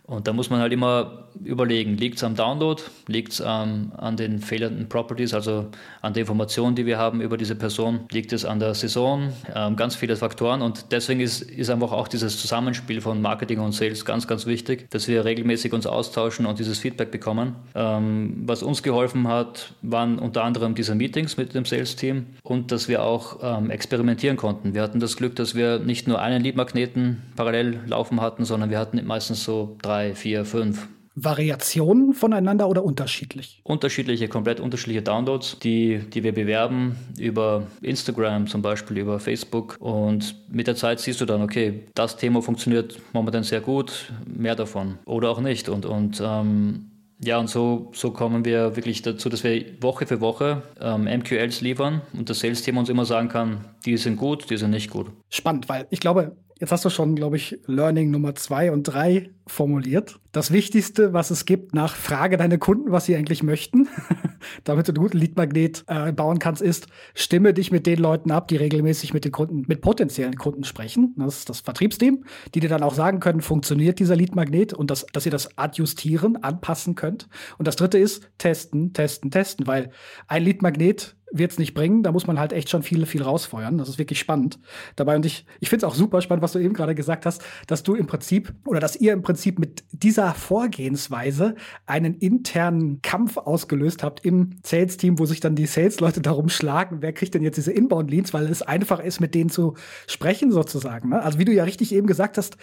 Und 0.05 0.27
da 0.27 0.33
muss 0.33 0.49
man 0.49 0.59
halt 0.59 0.73
immer 0.73 1.23
überlegen, 1.43 1.97
liegt 1.97 2.17
es 2.17 2.23
am 2.23 2.35
Download, 2.35 2.81
liegt 3.07 3.31
es 3.31 3.43
ähm, 3.45 3.93
an 3.97 4.17
den 4.17 4.39
fehlenden 4.39 4.89
Properties, 4.89 5.33
also 5.33 5.67
an 6.01 6.13
der 6.13 6.21
Information, 6.21 6.75
die 6.75 6.85
wir 6.85 6.97
haben 6.97 7.21
über 7.21 7.37
diese 7.37 7.55
Person, 7.55 8.01
liegt 8.11 8.33
es 8.33 8.43
an 8.43 8.59
der 8.59 8.73
Saison, 8.73 9.31
ähm, 9.55 9.77
ganz 9.77 9.95
viele 9.95 10.17
Faktoren. 10.17 10.61
Und 10.61 10.91
deswegen 10.91 11.21
ist, 11.21 11.41
ist 11.41 11.69
einfach 11.69 11.93
auch 11.93 12.09
dieses 12.09 12.39
Zusammenspiel 12.39 12.99
von 12.99 13.21
Marketing 13.21 13.59
und 13.59 13.71
Sales 13.71 14.03
ganz, 14.03 14.27
ganz 14.27 14.45
wichtig, 14.45 14.89
dass 14.89 15.07
wir 15.07 15.23
regelmäßig 15.23 15.71
uns 15.71 15.87
austauschen 15.87 16.45
und 16.45 16.59
dieses 16.59 16.79
Feedback 16.79 17.09
bekommen. 17.09 17.55
Ähm, 17.73 18.43
was 18.45 18.61
uns 18.61 18.83
geholfen 18.83 19.29
hat, 19.29 19.73
waren 19.81 20.19
unter 20.19 20.43
anderem 20.43 20.75
diese 20.75 20.95
Meetings 20.95 21.37
mit 21.37 21.53
dem 21.53 21.63
Sales-Team 21.63 22.25
und 22.43 22.73
dass 22.73 22.89
wir 22.89 23.03
auch 23.03 23.37
ähm, 23.41 23.69
experimentieren 23.69 24.35
konnten. 24.35 24.73
Wir 24.73 24.81
hatten 24.81 24.99
das 24.99 25.15
Glück, 25.15 25.37
dass 25.37 25.55
wir 25.55 25.79
nicht 25.79 26.09
nur 26.09 26.21
einen 26.21 26.43
Lead-Magneten 26.43 27.21
parallel 27.37 27.79
laufen 27.87 28.19
hatten, 28.19 28.43
sondern 28.43 28.69
wir 28.69 28.79
hatten 28.79 29.03
meistens 29.05 29.43
so 29.45 29.77
drei 29.81 29.92
drei, 29.93 30.15
vier, 30.15 30.43
fünf. 30.43 30.87
Variationen 31.15 32.15
voneinander 32.15 32.67
oder 32.67 32.83
unterschiedlich? 32.83 33.61
Unterschiedliche, 33.63 34.27
komplett 34.27 34.59
unterschiedliche 34.59 35.03
Downloads, 35.03 35.59
die, 35.59 35.99
die 35.99 36.23
wir 36.23 36.33
bewerben 36.33 36.95
über 37.19 37.67
Instagram 37.83 38.47
zum 38.47 38.63
Beispiel, 38.63 38.97
über 38.97 39.19
Facebook. 39.19 39.75
Und 39.79 40.35
mit 40.49 40.65
der 40.65 40.75
Zeit 40.75 40.99
siehst 40.99 41.21
du 41.21 41.25
dann, 41.25 41.43
okay, 41.43 41.83
das 41.93 42.17
Thema 42.17 42.41
funktioniert 42.41 42.99
momentan 43.13 43.43
sehr 43.43 43.61
gut, 43.61 44.11
mehr 44.25 44.55
davon. 44.55 44.97
Oder 45.05 45.29
auch 45.29 45.39
nicht. 45.39 45.69
Und, 45.69 45.85
und 45.85 46.19
ähm, 46.25 46.89
ja, 47.23 47.37
und 47.37 47.47
so, 47.47 47.91
so 47.93 48.09
kommen 48.09 48.43
wir 48.43 48.75
wirklich 48.75 49.03
dazu, 49.03 49.29
dass 49.29 49.43
wir 49.43 49.63
Woche 49.81 50.07
für 50.07 50.19
Woche 50.19 50.63
ähm, 50.81 51.03
MQLs 51.03 51.61
liefern 51.61 52.01
und 52.13 52.31
das 52.31 52.39
Sales-Team 52.39 52.77
uns 52.77 52.89
immer 52.89 53.05
sagen 53.05 53.29
kann, 53.29 53.65
die 53.85 53.97
sind 53.97 54.17
gut, 54.17 54.49
die 54.49 54.57
sind 54.57 54.71
nicht 54.71 54.89
gut. 54.89 55.11
Spannend, 55.29 55.69
weil 55.69 55.85
ich 55.91 55.99
glaube, 55.99 56.35
Jetzt 56.63 56.71
hast 56.71 56.85
du 56.85 56.89
schon, 56.89 57.15
glaube 57.15 57.35
ich, 57.35 57.59
Learning 57.65 58.09
Nummer 58.09 58.35
zwei 58.35 58.71
und 58.71 58.83
drei 58.83 59.31
formuliert. 59.47 60.19
Das 60.31 60.51
Wichtigste, 60.51 61.13
was 61.13 61.31
es 61.31 61.45
gibt, 61.45 61.73
nach 61.75 61.95
Frage 61.95 62.37
deine 62.37 62.57
Kunden, 62.57 62.91
was 62.91 63.05
sie 63.05 63.15
eigentlich 63.15 63.43
möchten, 63.43 63.87
damit 64.63 64.87
du 64.87 64.91
einen 64.91 65.01
guten 65.01 65.17
Leadmagnet 65.17 65.83
äh, 65.87 66.11
bauen 66.11 66.39
kannst, 66.39 66.61
ist, 66.61 66.87
stimme 67.13 67.53
dich 67.53 67.71
mit 67.71 67.85
den 67.85 67.99
Leuten 67.99 68.31
ab, 68.31 68.47
die 68.47 68.55
regelmäßig 68.55 69.13
mit 69.13 69.25
den 69.25 69.31
Kunden, 69.31 69.63
mit 69.67 69.81
potenziellen 69.81 70.35
Kunden 70.35 70.63
sprechen. 70.63 71.13
Das 71.17 71.39
ist 71.39 71.49
das 71.49 71.59
Vertriebsteam, 71.59 72.25
die 72.55 72.61
dir 72.61 72.69
dann 72.69 72.83
auch 72.83 72.93
sagen 72.93 73.19
können, 73.19 73.41
funktioniert 73.41 73.99
dieser 73.99 74.15
Leadmagnet 74.15 74.73
und 74.73 74.89
das, 74.89 75.05
dass 75.13 75.25
ihr 75.25 75.31
das 75.31 75.57
adjustieren, 75.57 76.37
anpassen 76.37 76.95
könnt. 76.95 77.27
Und 77.57 77.67
das 77.67 77.75
dritte 77.75 77.97
ist 77.97 78.29
testen, 78.37 78.93
testen, 78.93 79.29
testen, 79.29 79.67
weil 79.67 79.91
ein 80.27 80.43
Leadmagnet 80.43 81.15
wird 81.33 81.51
es 81.51 81.59
nicht 81.59 81.73
bringen. 81.73 82.03
Da 82.03 82.11
muss 82.11 82.27
man 82.27 82.39
halt 82.39 82.53
echt 82.53 82.69
schon 82.69 82.83
viel, 82.83 83.05
viel 83.05 83.23
rausfeuern. 83.23 83.77
Das 83.77 83.89
ist 83.89 83.97
wirklich 83.97 84.19
spannend 84.19 84.59
dabei. 84.95 85.15
Und 85.15 85.25
ich, 85.25 85.45
ich 85.59 85.69
finde 85.69 85.85
es 85.85 85.91
auch 85.91 85.95
super 85.95 86.21
spannend, 86.21 86.43
was 86.43 86.53
du 86.53 86.59
eben 86.59 86.75
gerade 86.75 86.95
gesagt 86.95 87.25
hast, 87.25 87.43
dass 87.67 87.83
du 87.83 87.95
im 87.95 88.07
Prinzip 88.07 88.53
oder 88.65 88.79
dass 88.79 88.95
ihr 88.95 89.11
im 89.11 89.23
Prinzip 89.23 89.32
mit 89.59 89.83
dieser 89.91 90.33
Vorgehensweise 90.33 91.55
einen 91.85 92.15
internen 92.15 93.01
Kampf 93.01 93.37
ausgelöst 93.37 94.03
habt 94.03 94.25
im 94.25 94.51
Sales-Team, 94.63 95.19
wo 95.19 95.25
sich 95.25 95.39
dann 95.39 95.55
die 95.55 95.65
Sales-Leute 95.65 96.21
darum 96.21 96.49
schlagen, 96.49 96.97
wer 97.01 97.13
kriegt 97.13 97.33
denn 97.33 97.43
jetzt 97.43 97.57
diese 97.57 97.71
Inbound-Leads, 97.71 98.33
weil 98.33 98.47
es 98.47 98.61
einfach 98.61 98.99
ist, 98.99 99.19
mit 99.19 99.35
denen 99.35 99.49
zu 99.49 99.75
sprechen 100.07 100.51
sozusagen. 100.51 101.09
Ne? 101.09 101.21
Also 101.21 101.39
wie 101.39 101.45
du 101.45 101.53
ja 101.53 101.63
richtig 101.63 101.93
eben 101.93 102.07
gesagt 102.07 102.37
hast, 102.37 102.57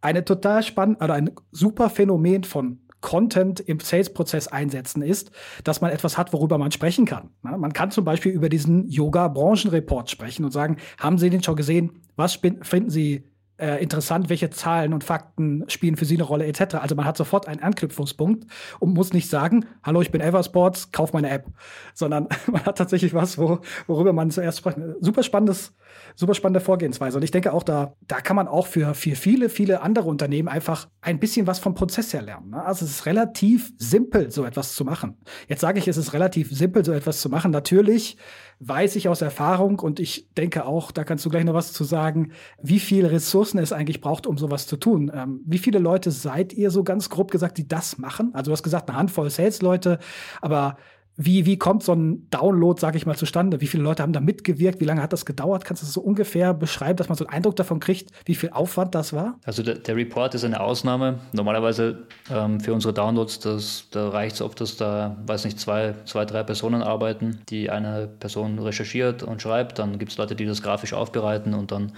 eine 0.00 0.24
total 0.24 0.62
spannende 0.62 1.04
oder 1.04 1.14
ein 1.14 1.30
super 1.50 1.90
Phänomen 1.90 2.44
von 2.44 2.80
Content 3.00 3.60
im 3.60 3.78
Sales-Prozess 3.78 4.48
einsetzen, 4.48 5.02
ist, 5.02 5.30
dass 5.62 5.80
man 5.80 5.92
etwas 5.92 6.18
hat, 6.18 6.32
worüber 6.32 6.58
man 6.58 6.72
sprechen 6.72 7.04
kann. 7.04 7.30
Man 7.42 7.72
kann 7.72 7.92
zum 7.92 8.04
Beispiel 8.04 8.32
über 8.32 8.48
diesen 8.48 8.88
Yoga-Branchenreport 8.88 10.10
sprechen 10.10 10.44
und 10.44 10.50
sagen, 10.50 10.78
haben 10.98 11.16
Sie 11.16 11.30
den 11.30 11.42
schon 11.42 11.54
gesehen? 11.54 12.02
Was 12.16 12.34
finden 12.34 12.90
Sie 12.90 13.27
äh, 13.58 13.82
interessant, 13.82 14.28
welche 14.28 14.50
Zahlen 14.50 14.94
und 14.94 15.04
Fakten 15.04 15.64
spielen 15.68 15.96
für 15.96 16.04
Sie 16.04 16.14
eine 16.14 16.24
Rolle 16.24 16.46
etc. 16.46 16.76
Also 16.76 16.94
man 16.94 17.04
hat 17.04 17.16
sofort 17.16 17.48
einen 17.48 17.60
Anknüpfungspunkt 17.60 18.46
und 18.78 18.94
muss 18.94 19.12
nicht 19.12 19.28
sagen, 19.28 19.66
hallo, 19.82 20.00
ich 20.00 20.10
bin 20.10 20.20
Eversports, 20.20 20.92
kauf 20.92 21.12
meine 21.12 21.28
App, 21.30 21.46
sondern 21.94 22.28
man 22.46 22.64
hat 22.64 22.78
tatsächlich 22.78 23.14
was, 23.14 23.36
wo, 23.36 23.58
worüber 23.86 24.12
man 24.12 24.30
zuerst 24.30 24.58
spricht. 24.58 24.78
Super 25.00 25.22
spannendes, 25.22 25.74
super 26.14 26.34
spannende 26.34 26.60
Vorgehensweise. 26.60 27.16
Und 27.16 27.22
ich 27.22 27.30
denke 27.30 27.52
auch, 27.52 27.62
da, 27.62 27.94
da 28.06 28.20
kann 28.20 28.36
man 28.36 28.48
auch 28.48 28.66
für, 28.66 28.94
für 28.94 29.16
viele, 29.16 29.48
viele 29.48 29.82
andere 29.82 30.08
Unternehmen 30.08 30.48
einfach 30.48 30.88
ein 31.00 31.18
bisschen 31.18 31.46
was 31.46 31.58
vom 31.58 31.74
Prozess 31.74 32.12
her 32.12 32.22
lernen. 32.22 32.50
Ne? 32.50 32.64
Also 32.64 32.84
es 32.84 32.90
ist 32.92 33.06
relativ 33.06 33.72
simpel, 33.78 34.30
so 34.30 34.44
etwas 34.44 34.74
zu 34.74 34.84
machen. 34.84 35.18
Jetzt 35.48 35.60
sage 35.60 35.78
ich, 35.78 35.88
es 35.88 35.96
ist 35.96 36.12
relativ 36.12 36.50
simpel, 36.50 36.84
so 36.84 36.92
etwas 36.92 37.20
zu 37.20 37.28
machen. 37.28 37.50
Natürlich 37.50 38.16
weiß 38.60 38.96
ich 38.96 39.08
aus 39.08 39.22
Erfahrung 39.22 39.78
und 39.78 40.00
ich 40.00 40.28
denke 40.36 40.64
auch, 40.64 40.90
da 40.90 41.04
kannst 41.04 41.24
du 41.24 41.30
gleich 41.30 41.44
noch 41.44 41.54
was 41.54 41.72
zu 41.72 41.84
sagen, 41.84 42.32
wie 42.60 42.80
viele 42.80 43.10
Ressourcen 43.10 43.58
es 43.58 43.72
eigentlich 43.72 44.00
braucht, 44.00 44.26
um 44.26 44.36
sowas 44.36 44.66
zu 44.66 44.76
tun. 44.76 45.10
Ähm, 45.14 45.40
wie 45.46 45.58
viele 45.58 45.78
Leute 45.78 46.10
seid 46.10 46.52
ihr 46.52 46.70
so 46.70 46.82
ganz 46.82 47.08
grob 47.08 47.30
gesagt, 47.30 47.58
die 47.58 47.68
das 47.68 47.98
machen? 47.98 48.30
Also 48.34 48.50
du 48.50 48.52
hast 48.52 48.62
gesagt, 48.62 48.88
eine 48.88 48.98
Handvoll 48.98 49.30
Sales-Leute, 49.30 49.98
aber 50.40 50.76
wie, 51.20 51.46
wie 51.46 51.58
kommt 51.58 51.82
so 51.82 51.92
ein 51.92 52.30
Download, 52.30 52.80
sage 52.80 52.96
ich 52.96 53.04
mal, 53.04 53.16
zustande? 53.16 53.60
Wie 53.60 53.66
viele 53.66 53.82
Leute 53.82 54.04
haben 54.04 54.12
da 54.12 54.20
mitgewirkt? 54.20 54.80
Wie 54.80 54.84
lange 54.84 55.02
hat 55.02 55.12
das 55.12 55.26
gedauert? 55.26 55.64
Kannst 55.64 55.82
du 55.82 55.86
das 55.86 55.92
so 55.92 56.00
ungefähr 56.00 56.54
beschreiben, 56.54 56.96
dass 56.96 57.08
man 57.08 57.18
so 57.18 57.26
einen 57.26 57.34
Eindruck 57.34 57.56
davon 57.56 57.80
kriegt, 57.80 58.12
wie 58.24 58.36
viel 58.36 58.50
Aufwand 58.50 58.94
das 58.94 59.12
war? 59.12 59.36
Also 59.44 59.64
der, 59.64 59.74
der 59.74 59.96
Report 59.96 60.36
ist 60.36 60.44
eine 60.44 60.60
Ausnahme. 60.60 61.18
Normalerweise 61.32 62.06
ähm, 62.30 62.60
für 62.60 62.72
unsere 62.72 62.94
Downloads, 62.94 63.40
das, 63.40 63.88
da 63.90 64.10
reicht 64.10 64.36
es 64.36 64.42
oft, 64.42 64.60
dass 64.60 64.76
da, 64.76 65.16
weiß 65.26 65.44
nicht, 65.44 65.58
zwei, 65.58 65.96
zwei, 66.04 66.24
drei 66.24 66.44
Personen 66.44 66.82
arbeiten, 66.82 67.40
die 67.48 67.68
eine 67.68 68.06
Person 68.06 68.60
recherchiert 68.60 69.24
und 69.24 69.42
schreibt. 69.42 69.80
Dann 69.80 69.98
gibt 69.98 70.12
es 70.12 70.18
Leute, 70.18 70.36
die 70.36 70.46
das 70.46 70.62
grafisch 70.62 70.92
aufbereiten 70.92 71.52
und 71.52 71.72
dann 71.72 71.90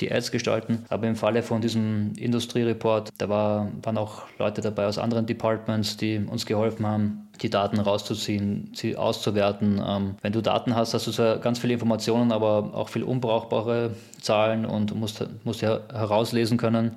die 0.00 0.10
Ads 0.10 0.32
gestalten. 0.32 0.86
Aber 0.88 1.06
im 1.06 1.16
Falle 1.16 1.42
von 1.42 1.60
diesem 1.60 2.14
Industriereport, 2.16 3.10
da 3.18 3.28
war, 3.28 3.68
waren 3.82 3.98
auch 3.98 4.22
Leute 4.38 4.62
dabei 4.62 4.86
aus 4.86 4.96
anderen 4.96 5.26
Departments, 5.26 5.98
die 5.98 6.24
uns 6.26 6.46
geholfen 6.46 6.86
haben, 6.86 7.23
die 7.42 7.50
Daten 7.50 7.80
rauszuziehen, 7.80 8.72
sie 8.74 8.96
auszuwerten. 8.96 9.80
Ähm, 9.84 10.14
wenn 10.22 10.32
du 10.32 10.40
Daten 10.40 10.74
hast, 10.74 10.94
hast 10.94 11.06
du 11.06 11.10
zwar 11.10 11.38
ganz 11.38 11.58
viele 11.58 11.74
Informationen, 11.74 12.32
aber 12.32 12.70
auch 12.74 12.88
viel 12.88 13.02
unbrauchbare 13.02 13.90
Zahlen 14.20 14.64
und 14.64 14.94
musst, 14.94 15.24
musst 15.44 15.60
ja 15.60 15.80
herauslesen 15.92 16.56
können. 16.56 16.92